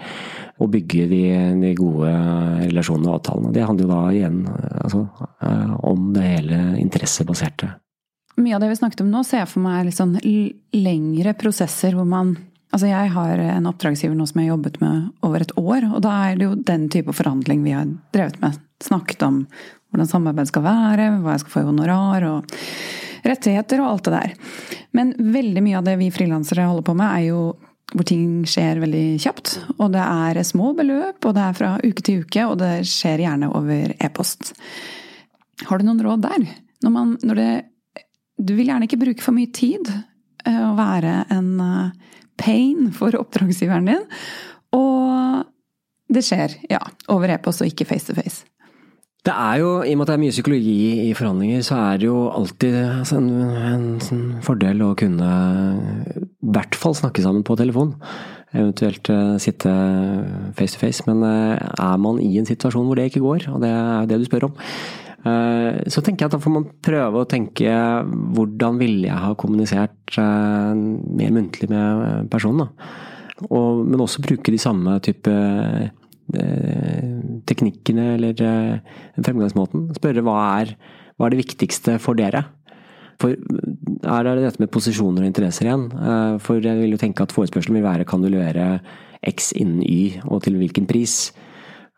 [0.61, 1.23] Og bygge de,
[1.61, 2.11] de gode
[2.63, 3.51] relasjonene og avtalene.
[3.55, 4.39] Det handler jo da igjen
[4.83, 5.03] altså,
[5.89, 7.73] om det hele interessebaserte.
[8.37, 10.17] Mye av det vi snakket om nå, ser jeg for meg litt sånn
[10.77, 15.03] lengre prosesser hvor man Altså jeg har en oppdragsgiver nå som jeg har jobbet med
[15.23, 18.57] over et år, og da er det jo den type forhandling vi har drevet med.
[18.83, 19.41] Snakket om
[19.91, 22.57] hvordan samarbeid skal være, hva jeg skal få i honorar og
[23.27, 24.35] rettigheter og alt det der.
[24.97, 27.41] Men veldig mye av det vi frilansere holder på med, er jo
[27.95, 29.53] hvor ting skjer veldig kjapt.
[29.77, 33.23] Og det er små beløp, og det er fra uke til uke, og det skjer
[33.23, 34.51] gjerne over e-post.
[35.67, 36.49] Har du noen råd der?
[36.83, 37.51] Når, man, når det
[38.37, 39.87] du vil gjerne ikke bruke for mye tid
[40.47, 41.55] og være en
[42.37, 44.03] pain for oppdragsgiveren din.
[44.77, 45.47] Og
[46.13, 46.79] det skjer, ja,
[47.11, 48.45] over e-post og ikke face to face.
[49.27, 51.97] Det er jo, I og med at det er mye psykologi i forhandlinger, så er
[51.99, 53.27] det jo alltid altså, en,
[53.59, 55.31] en, en, fordel å kunne
[56.15, 57.91] i hvert fall snakke sammen på telefon.
[58.55, 59.11] Eventuelt
[59.43, 59.73] sitte
[60.55, 61.03] face to face.
[61.09, 64.29] Men er man i en situasjon hvor det ikke går, og det er det du
[64.29, 64.55] spør om,
[65.27, 67.67] så tenker jeg at da får man prøve å tenke
[68.37, 72.71] hvordan ville jeg ha kommunisert mer muntlig med personen.
[73.51, 75.35] Og, men også bruke de samme type
[77.47, 78.35] teknikkene eller
[79.23, 79.87] fremgangsmåten.
[79.97, 80.75] Spørre hva er,
[81.15, 82.43] hva er det viktigste for dere?
[83.17, 85.87] For er det dette med posisjoner og interesser igjen?
[86.43, 88.77] For jeg vil jo tenke at forespørselen vil være kan du levere
[89.25, 91.33] X innen Y, og til hvilken pris?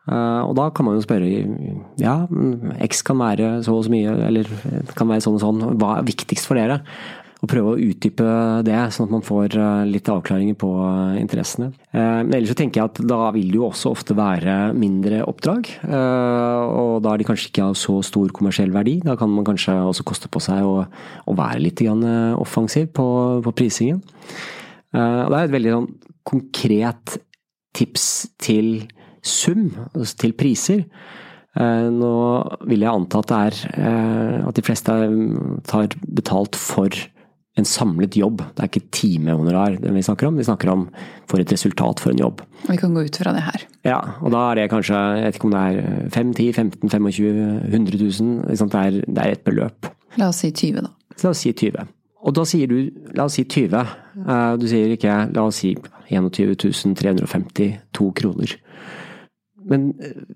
[0.09, 1.27] Og da kan man jo spørre
[1.99, 2.13] ja,
[2.87, 4.47] X kan være så og så mye, eller
[4.97, 5.59] kan være sånn og sånn.
[5.81, 6.79] Hva er viktigst for dere?
[7.39, 8.25] Og prøve å utdype
[8.67, 9.53] det, sånn at man får
[9.87, 10.69] litt avklaringer på
[11.21, 11.69] interessene.
[11.93, 15.69] Men ellers så tenker jeg at da vil det jo også ofte være mindre oppdrag.
[15.87, 18.97] Og da er de kanskje ikke av så stor kommersiell verdi.
[19.05, 20.83] Da kan man kanskje også koste på seg å,
[21.31, 21.79] være litt
[22.43, 23.07] offensiv på,
[23.45, 24.01] på prisingen.
[24.91, 25.87] Det er et veldig sånn
[26.27, 27.15] konkret
[27.79, 28.09] tips
[28.43, 28.81] til
[29.23, 30.83] sum, altså til priser.
[31.55, 32.11] Nå
[32.67, 34.97] vil jeg anta at det er at de fleste
[35.71, 36.99] tar betalt for
[37.57, 38.43] en samlet jobb.
[38.55, 40.85] Det er ikke timehonorar vi snakker om, vi snakker om
[41.29, 42.43] for et resultat for en jobb.
[42.69, 43.65] Vi kan gå ut fra det her.
[43.87, 46.89] Ja, og da er det kanskje, jeg vet ikke om det er 5, 10, 15,
[46.89, 47.39] 25,
[47.69, 48.41] 100 000.
[48.49, 49.89] Det er, det er et beløp.
[50.19, 50.93] La oss si 20, da.
[51.23, 51.89] La oss si 20.
[52.19, 53.83] Og da sier du la oss si 20.
[54.59, 55.75] Du sier ikke la oss si
[56.09, 56.55] 21
[56.99, 58.55] 352 kroner.
[59.69, 59.91] Men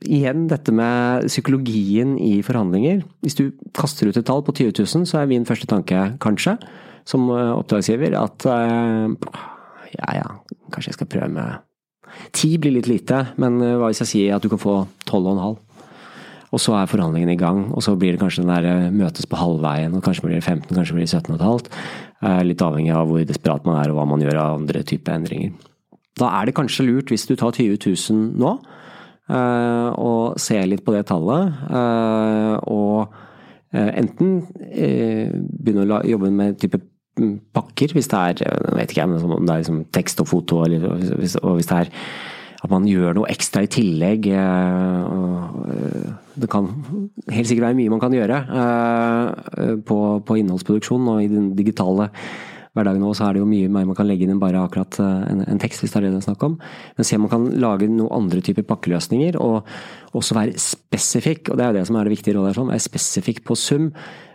[0.06, 3.02] igjen dette med psykologien i forhandlinger.
[3.26, 6.56] Hvis du kaster ut et tall på 20 000, så er min første tanke kanskje,
[7.10, 8.46] som oppdragsgiver, at
[9.98, 10.28] ja ja,
[10.74, 11.70] kanskje jeg skal prøve med
[12.30, 14.76] Ti blir litt lite, men hva hvis jeg sier at du kan få
[15.10, 15.56] 12,5?
[16.54, 19.40] Og så er forhandlingene i gang, og så blir det kanskje den der møtes på
[19.40, 21.66] halvveien, og kanskje blir det 15, kanskje blir det 17,5.
[22.46, 25.56] Litt avhengig av hvor desperat man er og hva man gjør av andre typer endringer.
[26.22, 28.54] Da er det kanskje lurt, hvis du tar 20 000 nå,
[29.30, 31.54] og ser litt på det tallet,
[32.68, 33.08] og
[33.74, 36.82] enten begynne å jobbe med type
[37.54, 38.36] pakker, hvis det er
[38.76, 40.68] vet ikke om det er liksom tekst og foto, og
[41.22, 41.92] hvis det er
[42.64, 44.24] at man gjør noe ekstra i tillegg.
[46.40, 46.70] Det kan
[47.28, 48.38] helt sikkert være mye man kan gjøre
[49.84, 52.08] på innholdsproduksjon og i den digitale
[52.74, 54.98] hverdagen nå, så er det jo mye mer man kan legge inn enn bare akkurat
[55.04, 56.58] en, en tekst, hvis det er det det er snakk om.
[56.98, 59.70] Men se om man kan lage noen andre typer pakkeløsninger, og
[60.18, 61.52] også være spesifikk.
[61.52, 63.92] Og det er jo det som er det viktige rådet her, være spesifikk på sum.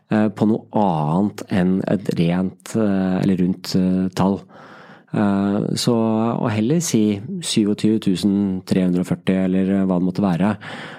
[0.09, 3.75] På noe annet enn et rent eller rundt
[4.17, 4.39] tall.
[5.09, 5.95] Eh, så
[6.37, 7.97] å heller si 27
[8.69, 10.51] 340 eller hva det måtte være.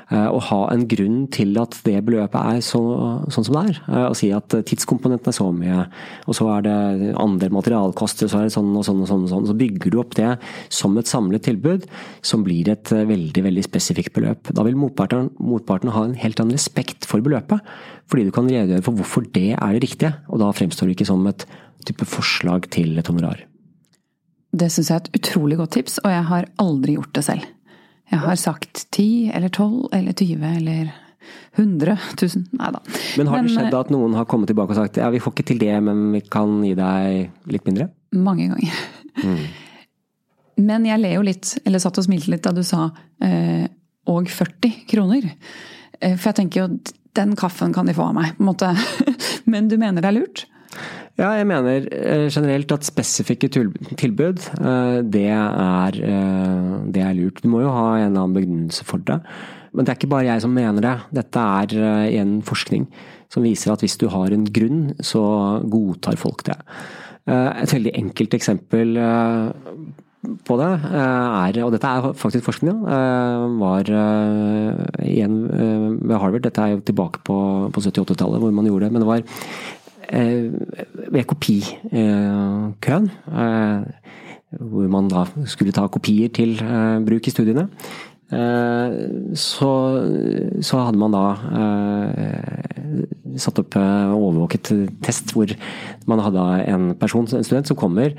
[0.09, 2.81] Eh, og ha en grunn til at det beløpet er så,
[3.29, 3.81] sånn som det er.
[3.85, 5.85] Eh, og si at tidskomponenten er så mye,
[6.25, 9.27] og så er det andre materialkoster, så er det sånn og sånn og sånn.
[9.27, 9.47] og sånn.
[9.51, 10.31] Så bygger du opp det
[10.73, 11.85] som et samlet tilbud
[12.25, 14.53] som blir et veldig veldig spesifikt beløp.
[14.55, 17.61] Da vil motparten, motparten ha en helt annen respekt for beløpet,
[18.09, 20.15] fordi du kan redegjøre for hvorfor det er det riktige.
[20.33, 21.45] Og da fremstår det ikke som et
[21.85, 23.48] type forslag til et honorar.
[24.51, 27.45] Det syns jeg er et utrolig godt tips, og jeg har aldri gjort det selv.
[28.09, 30.89] Jeg har sagt ti eller tolv eller tyve eller
[31.59, 32.47] hundre tusen.
[32.57, 32.81] Nei da.
[33.19, 35.47] Men har det skjedd at noen har kommet tilbake og sagt ja, vi får ikke
[35.51, 37.89] til det, men vi kan gi deg litt mindre?
[38.17, 38.85] Mange ganger.
[39.23, 39.41] Mm.
[40.59, 42.89] Men jeg ler jo litt, eller satt og smilte litt da du sa
[43.23, 43.63] eh,
[44.11, 45.29] og 40 kroner.
[46.01, 46.65] Eh, for jeg tenker jo
[47.15, 48.71] den kaffen kan de få av meg, på en måte.
[49.51, 50.43] Men du mener det er lurt?
[51.19, 57.41] Ja, jeg mener eh, generelt at spesifikke tilbud, eh, det er, eh, det er, lurt.
[57.43, 59.19] Du må jo ha en eller annen begrunnelse for det.
[59.75, 60.95] Men det er ikke bare jeg som mener det.
[61.19, 61.75] Dette er
[62.07, 62.87] igjen forskning
[63.29, 65.21] som viser at hvis du har en grunn, så
[65.69, 66.55] godtar folk det.
[67.29, 68.97] Et veldig enkelt eksempel
[70.47, 72.81] på det er, og dette er faktisk forskning,
[73.61, 73.91] var
[75.05, 75.37] igjen
[76.01, 76.41] ved Harvard.
[76.47, 77.37] Dette er jo tilbake på,
[77.69, 78.95] på 70-80-tallet hvor man gjorde det.
[78.95, 79.21] Men det var
[80.09, 83.81] ved kopikøen, eh,
[84.59, 87.69] hvor man da skulle ta kopier til eh, bruk i studiene,
[88.29, 89.69] så,
[90.61, 91.21] så hadde man da
[93.41, 94.69] satt opp overvåket
[95.01, 95.49] test hvor
[96.05, 98.13] man hadde en person, en student, som kommer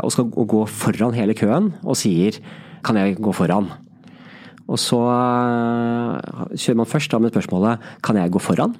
[0.00, 2.40] og skal gå foran hele køen og sier
[2.82, 3.68] 'kan jeg gå foran'?
[4.68, 4.98] Og så
[6.56, 8.76] kjører man først da med spørsmålet 'kan jeg gå foran'?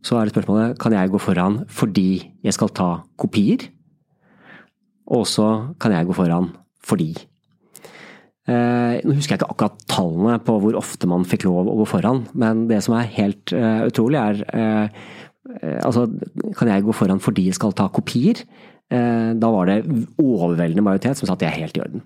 [0.00, 2.10] Så er det spørsmålet kan jeg gå foran fordi
[2.44, 2.90] jeg skal ta
[3.20, 3.68] kopier.
[5.10, 6.52] Og så kan jeg gå foran
[6.86, 7.12] fordi.
[8.50, 11.86] Eh, nå husker jeg ikke akkurat tallene på hvor ofte man fikk lov å gå
[11.90, 15.02] foran, men det som er helt uh, utrolig, er uh,
[15.82, 16.04] Altså,
[16.54, 18.38] kan jeg gå foran fordi jeg skal ta kopier?
[18.92, 19.80] Da var det
[20.20, 22.04] overveldende majoritet som sa at det er helt i orden.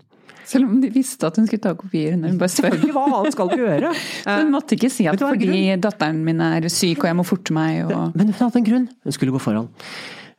[0.49, 2.76] Selv om de visste at hun skulle ta kopier når hun bare spør.
[2.95, 3.92] Hva annet skal du gjøre?
[4.28, 7.84] hun måtte ikke si at fordi datteren min er syk og jeg må forte meg
[7.86, 8.90] og Men hun hadde en grunn.
[9.05, 9.70] Hun skulle gå foran.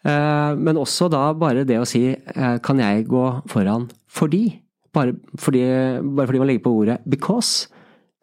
[0.05, 4.43] Eh, men også da bare det å si eh, kan jeg gå foran fordi?
[4.95, 5.63] Bare fordi,
[6.15, 7.67] bare fordi man legger på ordet 'because'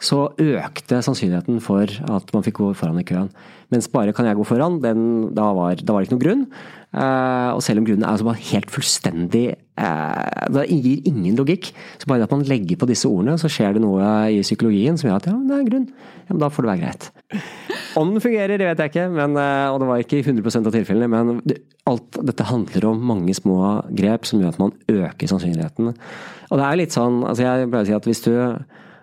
[0.03, 3.30] så økte sannsynligheten for at man fikk gå foran i køen.
[3.72, 6.46] Mens bare 'kan jeg gå foran', den, da, var, da var det ikke noen grunn.
[6.92, 11.72] Uh, og selv om grunnen er altså helt fullstendig uh, Det gir ingen logikk.
[11.96, 15.09] Så bare at man legger på disse ordene, så skjer det noe i psykologien som
[15.09, 15.88] gjør at ja, det er en grunn.
[16.26, 17.09] Ja, men da får det være greit.
[17.96, 20.68] Om den fungerer, det vet jeg ikke, men, uh, og det var ikke i 100%
[20.68, 21.09] av tilfellene.
[21.09, 23.57] Men det, alt dette handler om mange små
[23.88, 25.94] grep som gjør at man øker sannsynligheten.
[26.50, 28.34] Og det er litt sånn, altså jeg pleier å si at hvis du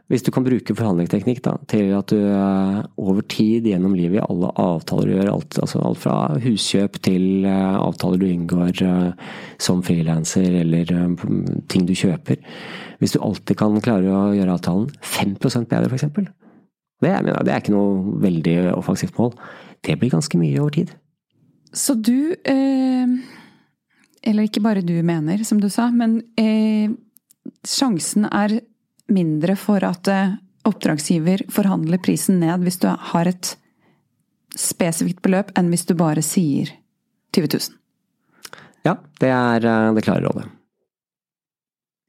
[0.10, 4.24] hvis du kan bruke forhandlingsteknikk da, til at du eh, over tid gjennom livet i
[4.24, 9.36] alle avtaler du gjør, alt, altså alt fra huskjøp til uh, avtaler du inngår uh,
[9.62, 10.90] som frilanser eller
[11.70, 12.42] ting du kjøper
[12.98, 16.10] Hvis du alltid kan klare å gjøre avtalen 5% bedre, f.eks.
[16.10, 17.12] Det,
[17.46, 19.36] det er ikke noe veldig offensivt mål.
[19.86, 20.90] Det blir ganske mye over tid.
[21.72, 22.34] Så du
[24.26, 26.20] Eller ikke bare du mener, som du sa, men
[27.64, 28.60] sjansen er
[29.14, 30.36] mindre for at eh,
[30.68, 33.56] oppdragsgiver forhandler prisen ned hvis du har et
[34.58, 36.72] spesifikt beløp, enn hvis du bare sier
[37.36, 37.78] 20 000.
[38.88, 40.48] Ja, det er eh, det klare rådet.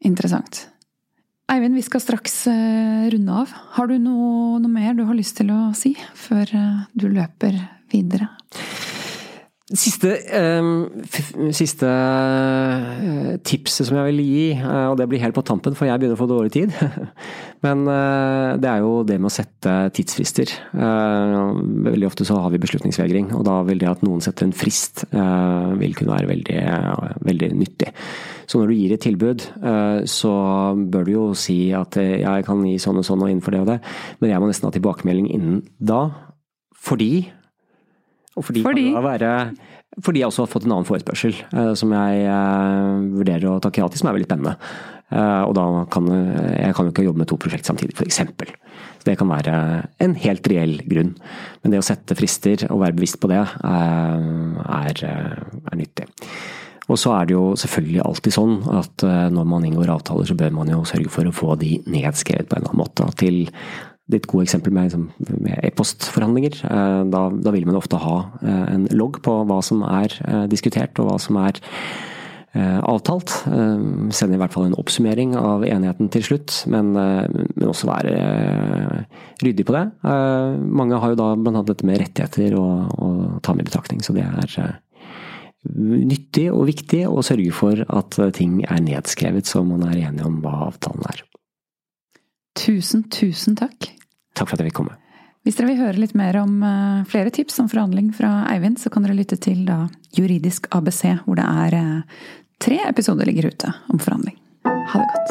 [0.07, 0.67] Interessant.
[1.51, 3.57] Eivind, vi skal straks eh, runde av.
[3.77, 6.55] Har du noe, noe mer du har lyst til å si før
[6.95, 7.59] du løper
[7.91, 8.31] videre?
[9.71, 15.45] Siste, uh, siste uh, tipset som jeg vil gi, uh, og det blir helt på
[15.47, 16.75] tampen, for jeg begynner å få dårlig tid,
[17.65, 20.51] men det er jo det med å sette tidsfrister.
[20.75, 25.05] Veldig ofte så har vi beslutningsvegring, og da vil det at noen setter en frist,
[25.13, 26.61] vil kunne være veldig,
[27.29, 27.93] veldig nyttig.
[28.49, 29.45] Så når du gir et tilbud,
[30.09, 30.33] så
[30.81, 33.69] bør du jo si at jeg kan gi sånn og sånn og innenfor det og
[33.75, 33.79] det,
[34.25, 36.07] men jeg må nesten ha tilbakemelding innen da,
[36.81, 37.29] fordi
[38.41, 38.87] og fordi, fordi?
[38.97, 39.33] Være,
[40.01, 43.83] fordi jeg også har fått en annen forespørsel uh, som jeg uh, vurderer å takke
[43.83, 44.55] ja til, som er veldig spennende.
[45.11, 48.23] Uh, og da kan jeg kan jo ikke jobbe med to prosjekt samtidig, f.eks.
[49.05, 49.55] Det kan være
[50.05, 51.13] en helt reell grunn.
[51.61, 56.05] Men det å sette frister og være bevisst på det, er, er nyttig.
[56.91, 60.53] Og så er det jo selvfølgelig alltid sånn at når man inngår avtaler, så bør
[60.59, 63.09] man jo sørge for å få de nedskrevet på en eller annen måte.
[63.23, 63.41] Til
[64.11, 65.09] ditt gode eksempel med, liksom,
[65.63, 66.61] e-postforhandlinger.
[67.11, 70.15] Da, da, vil man ofte ha en logg på hva som er
[70.51, 71.61] diskutert, og hva som er
[72.53, 73.31] Eh, avtalt.
[73.47, 77.87] Eh, sende i hvert fall en oppsummering av enigheten til slutt, men, eh, men også
[77.87, 79.07] være
[79.39, 79.85] ryddig på det.
[80.59, 81.63] Mange har jo da bl.a.
[81.63, 84.81] dette med rettigheter å ta med i betraktning, så det er
[85.71, 90.41] nyttig og viktig å sørge for at ting er nedskrevet så man er enig om
[90.43, 91.23] hva avtalen er.
[92.59, 93.93] Tusen, tusen takk.
[94.35, 94.99] Takk for at jeg fikk komme.
[95.47, 96.59] Hvis dere vil høre litt mer om
[97.09, 101.39] flere tips om forhandling fra Eivind, så kan dere lytte til da Juridisk ABC, hvor
[101.41, 102.03] det er
[102.61, 104.37] Tre episoder ligger ute om forhandling.
[104.65, 105.31] Ha det godt.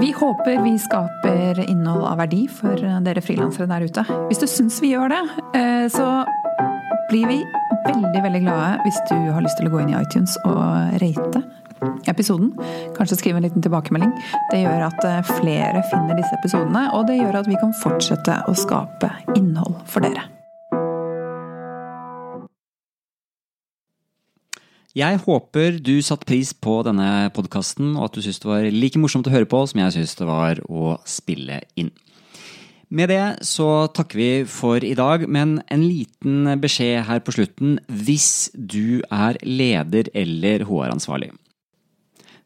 [0.00, 4.04] Vi håper vi skaper innhold av verdi for dere frilansere der ute.
[4.28, 5.22] Hvis du syns vi gjør det,
[5.56, 6.26] eh, så
[7.08, 7.38] blir vi
[7.86, 11.42] veldig veldig glade hvis du har lyst til å gå inn i iTunes og rate
[12.10, 12.52] episoden.
[12.96, 14.12] Kanskje skrive en liten tilbakemelding.
[14.52, 18.42] Det gjør at eh, flere finner disse episodene, og det gjør at vi kan fortsette
[18.48, 20.28] å skape innhold for dere.
[24.92, 29.00] Jeg håper du satte pris på denne podkasten, og at du syntes det var like
[29.00, 31.88] morsomt å høre på som jeg syntes det var å spille inn.
[32.92, 37.78] Med det så takker vi for i dag, men en liten beskjed her på slutten
[37.88, 41.30] hvis du er leder eller HR-ansvarlig.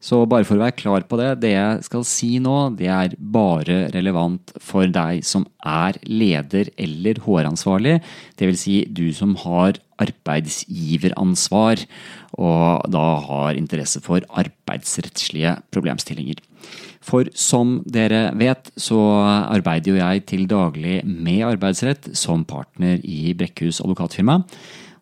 [0.07, 3.17] Så bare for å være klar på det, det jeg skal si nå, det er
[3.19, 7.97] bare relevant for deg som er leder eller HR-ansvarlig.
[8.39, 8.63] Dvs.
[8.63, 11.83] Si du som har arbeidsgiveransvar
[12.37, 16.43] og da har interesse for arbeidsrettslige problemstillinger.
[17.07, 23.35] For som dere vet, så arbeider jo jeg til daglig med arbeidsrett som partner i
[23.39, 24.43] Brekkhus advokatfirma.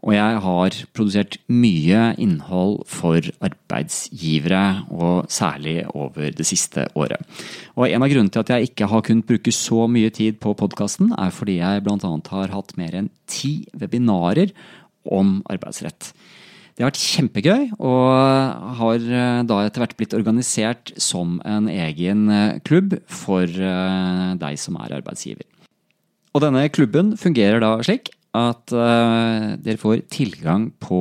[0.05, 7.25] Og jeg har produsert mye innhold for arbeidsgivere, og særlig over det siste året.
[7.77, 10.53] Og En av grunnene til at jeg ikke har kunnet bruke så mye tid på
[10.61, 11.97] podkasten, er fordi jeg bl.a.
[12.37, 14.53] har hatt mer enn ti webinarer
[15.09, 16.13] om arbeidsrett.
[16.75, 22.27] Det har vært kjempegøy, og har eh, da etter hvert blitt organisert som en egen
[22.35, 25.47] eh, klubb for eh, deg som er arbeidsgiver.
[26.35, 30.99] Og denne klubben fungerer da slik at uh, dere får tilgang på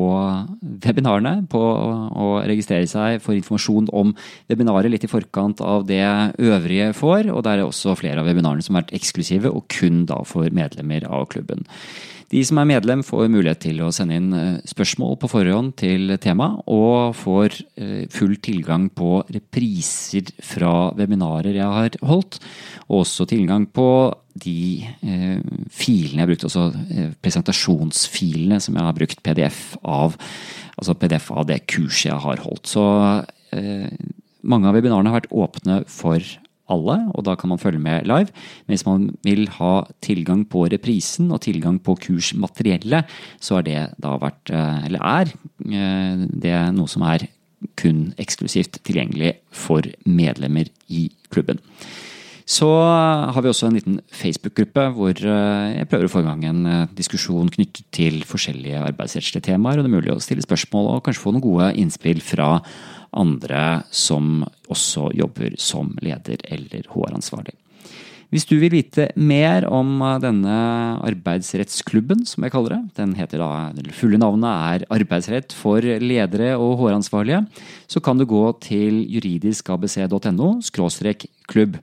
[0.86, 4.14] webinarene, på å registrere seg for informasjon om
[4.52, 6.04] webinaret litt i forkant av det
[6.38, 7.32] øvrige får.
[7.34, 10.50] Og det er også flere av webinarene som har vært eksklusive og kun da for
[10.54, 11.66] medlemmer av klubben.
[12.34, 16.16] De som er medlem får mulighet til å sende inn eh, spørsmål på forhånd til
[16.22, 22.40] temaet, og får eh, full tilgang på repriser fra webinarer jeg har holdt.
[22.88, 23.88] Og også tilgang på
[24.34, 25.38] de eh,
[25.70, 30.18] filene jeg har brukt, altså presentasjonsfilene som jeg har brukt PDF av.
[30.74, 32.66] Altså PDF av det kurset jeg har holdt.
[32.72, 32.88] Så
[34.42, 36.34] mange av webinarene har vært åpne for
[36.72, 38.32] alle, og da kan man følge med live.
[38.66, 39.74] Men hvis man vil ha
[40.06, 43.10] tilgang på reprisen og tilgang på kursmateriellet,
[43.44, 47.28] så er det da vært, eh, eller er, det det noe som er
[47.80, 51.62] kun eksklusivt tilgjengelig for medlemmer i klubben.
[52.44, 56.44] Så har vi også en liten Facebook-gruppe hvor eh, jeg prøver å få i gang
[56.50, 56.66] en
[56.96, 59.80] diskusjon knyttet til forskjellige arbeidsrettslige temaer.
[59.80, 62.58] og Det er mulig å stille spørsmål og kanskje få noen gode innspill fra
[63.14, 64.42] andre som
[64.72, 67.56] også jobber som leder eller HR-ansvarlig.
[68.34, 70.54] Hvis du vil vite mer om denne
[71.06, 73.50] arbeidsrettsklubben, som jeg kaller det, den heter da,
[73.94, 77.44] fulle navnet er Arbeidsrett for ledere og HR-ansvarlige,
[77.86, 80.50] så kan du gå til juridiskabc.no
[81.46, 81.78] klubb.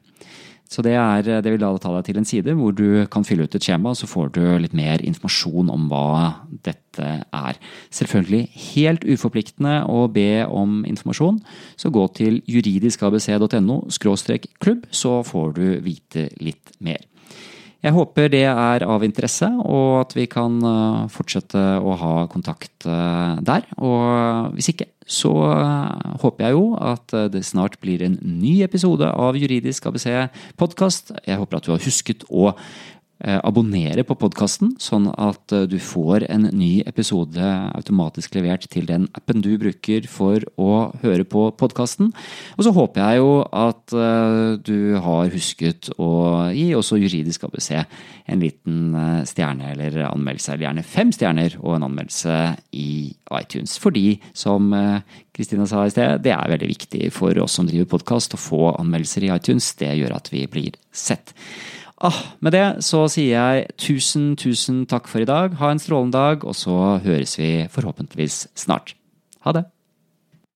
[0.71, 3.49] Så det, er, det, vil da ta deg til en side hvor du kan fylle
[3.49, 7.59] ut et skjema, så får du litt mer informasjon om hva dette er.
[7.91, 11.41] Selvfølgelig helt uforpliktende å be om informasjon,
[11.75, 13.81] så gå til juridiskabc.no
[14.63, 17.03] klubb, så får du vite litt mer.
[17.81, 22.85] Jeg håper det er av interesse, og at vi kan eh, fortsette å ha kontakt
[22.85, 23.65] eh, der.
[23.81, 29.09] Og hvis ikke, så eh, håper jeg jo at det snart blir en ny episode
[29.11, 30.07] av Juridisk ABC
[30.61, 31.11] podkast.
[31.27, 35.77] Jeg håper at du har husket å Eh, abonnere på podkasten, sånn at eh, du
[35.83, 41.49] får en ny episode automatisk levert til den appen du bruker for å høre på
[41.61, 42.13] podkasten.
[42.57, 46.11] Og så håper jeg jo at eh, du har husket å
[46.57, 47.71] gi også Juridisk ABC
[48.31, 48.95] en liten
[49.27, 52.37] stjerne eller anmeldelse, eller gjerne fem stjerner og en anmeldelse
[52.79, 53.75] i iTunes.
[53.83, 54.71] Fordi, som
[55.35, 58.71] Kristina sa i sted, det er veldig viktig for oss som driver podkast å få
[58.77, 59.73] anmeldelser i iTunes.
[59.81, 61.35] Det gjør at vi blir sett.
[62.01, 65.53] Ah, med det så sier jeg tusen, tusen takk for i dag.
[65.61, 68.95] Ha en strålende dag, og så høres vi forhåpentligvis snart.
[69.45, 69.67] Ha det.